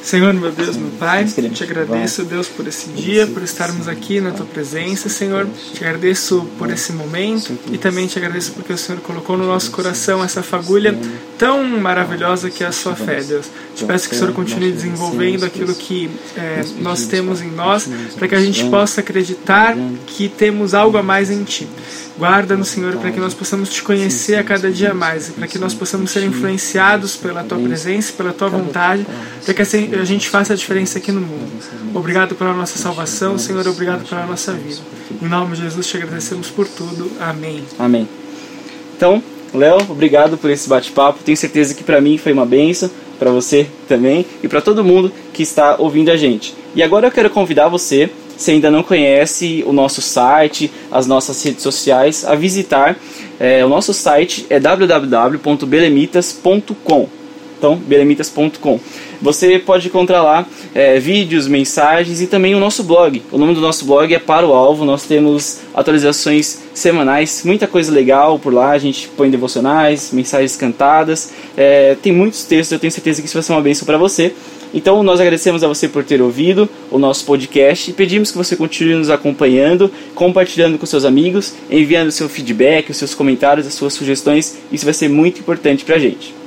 Senhor, 0.04 0.34
meu 0.34 0.52
Deus, 0.52 0.76
meu 0.78 0.90
Pai, 1.00 1.26
te 1.26 1.64
agradeço, 1.64 2.24
Deus, 2.24 2.48
por 2.48 2.68
esse 2.68 2.90
dia, 2.90 3.28
por 3.28 3.44
estarmos 3.44 3.88
aqui 3.88 4.20
na 4.20 4.32
tua 4.32 4.46
presença, 4.46 5.08
Senhor. 5.10 5.48
Te 5.74 5.84
agradeço 5.86 6.48
por 6.58 6.72
esse 6.72 6.92
momento 6.92 7.58
e 7.72 7.78
também 7.78 8.08
te 8.08 8.18
agradeço 8.18 8.52
porque 8.54 8.74
o 8.74 8.78
Senhor 8.78 9.00
colocou 9.02 9.38
no 9.38 9.46
nosso 9.46 9.70
coração 9.72 10.24
essa 10.24 10.42
fagulha 10.42 10.98
tão 11.38 11.64
maravilhosa 11.80 12.50
que 12.50 12.64
é 12.64 12.68
a 12.68 12.72
sua 12.72 12.96
fé, 12.96 13.22
Deus. 13.22 13.46
Te 13.76 13.86
peço 13.86 14.10
que 14.10 14.16
o 14.16 14.18
Senhor 14.18 14.34
continue 14.34 14.72
desenvolvendo 14.72 15.46
aquilo 15.46 15.74
que 15.74 16.10
é, 16.36 16.64
nós 16.80 17.06
temos 17.06 17.42
em 17.42 17.52
nós, 17.52 17.88
para 18.18 18.28
que 18.28 18.36
a 18.36 18.42
gente 18.42 18.66
possa 18.70 19.02
acreditar 19.02 19.76
que 20.08 20.28
temos 20.28 20.74
algo 20.74 20.98
a 20.98 21.04
mais 21.04 21.30
em 21.30 21.44
Ti. 21.44 21.68
Guarda-nos, 22.20 22.68
Senhor, 22.68 22.96
para 22.98 23.12
que 23.12 23.20
nós 23.20 23.34
possamos 23.34 23.70
te 23.70 23.82
conhecer 23.82 24.36
a 24.36 24.44
cada 24.44 24.70
dia 24.70 24.94
mais 24.94 25.30
e 25.30 25.32
para 25.32 25.48
que 25.48 25.58
nós 25.58 25.74
possamos 25.74 26.12
ser 26.12 26.24
influenciados 26.24 27.16
pela 27.16 27.44
tua 27.44 27.58
presença, 27.58 28.14
pela 28.14 28.34
tua 28.34 28.50
vontade, 28.50 29.08
para 29.44 29.54
que 29.54 29.62
assim 29.62 29.91
a 30.00 30.06
gente 30.06 30.30
faça 30.30 30.54
a 30.54 30.56
diferença 30.56 30.98
aqui 30.98 31.12
no 31.12 31.22
mundo. 31.22 31.52
Obrigado 31.94 32.36
pela 32.36 32.54
nossa 32.54 32.78
salvação, 32.78 33.38
Senhor, 33.38 33.68
obrigado 33.68 34.08
pela 34.08 34.26
nossa 34.26 34.54
vida. 34.54 34.80
Em 35.22 35.28
nome 35.28 35.56
de 35.56 35.64
Jesus 35.64 35.88
te 35.88 35.98
agradecemos 35.98 36.50
por 36.50 36.66
tudo. 36.68 37.12
Amém. 37.20 37.64
Amém. 37.78 38.08
Então, 38.96 39.22
Léo, 39.54 39.80
obrigado 39.90 40.38
por 40.38 40.50
esse 40.50 40.70
bate-papo. 40.70 41.24
Tenho 41.24 41.38
certeza 41.38 41.74
que 41.74 41.84
para 41.84 42.00
mim 42.00 42.18
foi 42.18 42.32
uma 42.32 42.46
benção, 42.46 42.90
para 43.20 43.30
você 43.30 43.68
também 43.88 44.26
e 44.42 44.48
para 44.48 44.62
todo 44.62 44.84
mundo 44.84 45.12
que 45.32 45.44
está 45.44 45.76
ouvindo 45.78 46.10
a 46.10 46.18
gente. 46.18 46.56
E 46.74 46.82
agora 46.82 47.06
eu 47.06 47.12
quero 47.12 47.30
convidar 47.30 47.68
você, 47.68 48.10
se 48.36 48.50
ainda 48.50 48.72
não 48.72 48.82
conhece 48.82 49.64
o 49.68 49.74
nosso 49.74 50.02
site, 50.02 50.72
as 50.92 51.06
nossas 51.06 51.44
redes 51.44 51.62
sociais, 51.62 52.26
a 52.26 52.34
visitar. 52.34 52.98
É, 53.40 53.64
o 53.64 53.70
nosso 53.70 53.94
site 53.94 54.48
é 54.50 54.60
www.belemitas.com. 54.60 57.21
Então, 57.62 57.76
belemitas.com. 57.76 58.80
Você 59.22 59.60
pode 59.60 59.88
encontrar 59.88 60.24
lá 60.24 60.48
é, 60.74 60.98
vídeos, 60.98 61.48
mensagens 61.48 62.20
e 62.20 62.26
também 62.26 62.56
o 62.56 62.60
nosso 62.60 62.84
blog. 62.84 63.22
O 63.32 63.38
nome 63.38 63.54
do 63.54 63.62
nosso 63.62 63.86
blog 63.86 64.12
é 64.12 64.18
Para 64.18 64.48
o 64.48 64.52
Alvo. 64.52 64.84
Nós 64.84 65.04
temos 65.04 65.60
atualizações 65.72 66.58
semanais, 66.74 67.44
muita 67.46 67.68
coisa 67.68 67.92
legal 67.92 68.40
por 68.40 68.52
lá. 68.52 68.72
A 68.72 68.80
gente 68.80 69.08
põe 69.10 69.30
devocionais, 69.30 70.10
mensagens 70.12 70.56
cantadas. 70.56 71.34
É, 71.56 71.96
tem 72.02 72.12
muitos 72.12 72.46
textos, 72.46 72.72
eu 72.72 72.80
tenho 72.80 72.92
certeza 72.92 73.22
que 73.22 73.28
isso 73.28 73.36
vai 73.36 73.44
ser 73.44 73.52
uma 73.52 73.62
bênção 73.62 73.86
para 73.86 74.00
você. 74.00 74.34
Então, 74.74 75.04
nós 75.04 75.20
agradecemos 75.20 75.64
a 75.64 75.68
você 75.68 75.88
por 75.88 76.04
ter 76.04 76.20
ouvido 76.20 76.68
o 76.90 76.98
nosso 76.98 77.26
podcast 77.26 77.92
e 77.92 77.94
pedimos 77.94 78.32
que 78.32 78.38
você 78.40 78.56
continue 78.56 78.96
nos 78.96 79.12
acompanhando, 79.12 79.92
compartilhando 80.16 80.80
com 80.80 80.86
seus 80.88 81.06
amigos, 81.06 81.54
enviando 81.70 82.10
seu 82.10 82.28
feedback, 82.28 82.90
os 82.90 82.98
seus 82.98 83.14
comentários, 83.14 83.68
as 83.68 83.76
suas 83.76 83.94
sugestões. 83.94 84.58
Isso 84.72 84.84
vai 84.86 84.96
ser 84.96 85.10
muito 85.10 85.40
importante 85.40 85.86
para 85.86 85.98
a 85.98 86.00
gente. 86.00 86.41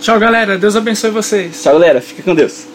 Tchau, 0.00 0.18
galera. 0.18 0.56
Deus 0.56 0.74
abençoe 0.76 1.10
vocês. 1.10 1.62
Tchau, 1.62 1.74
galera. 1.74 2.00
Fica 2.00 2.22
com 2.22 2.34
Deus. 2.34 2.66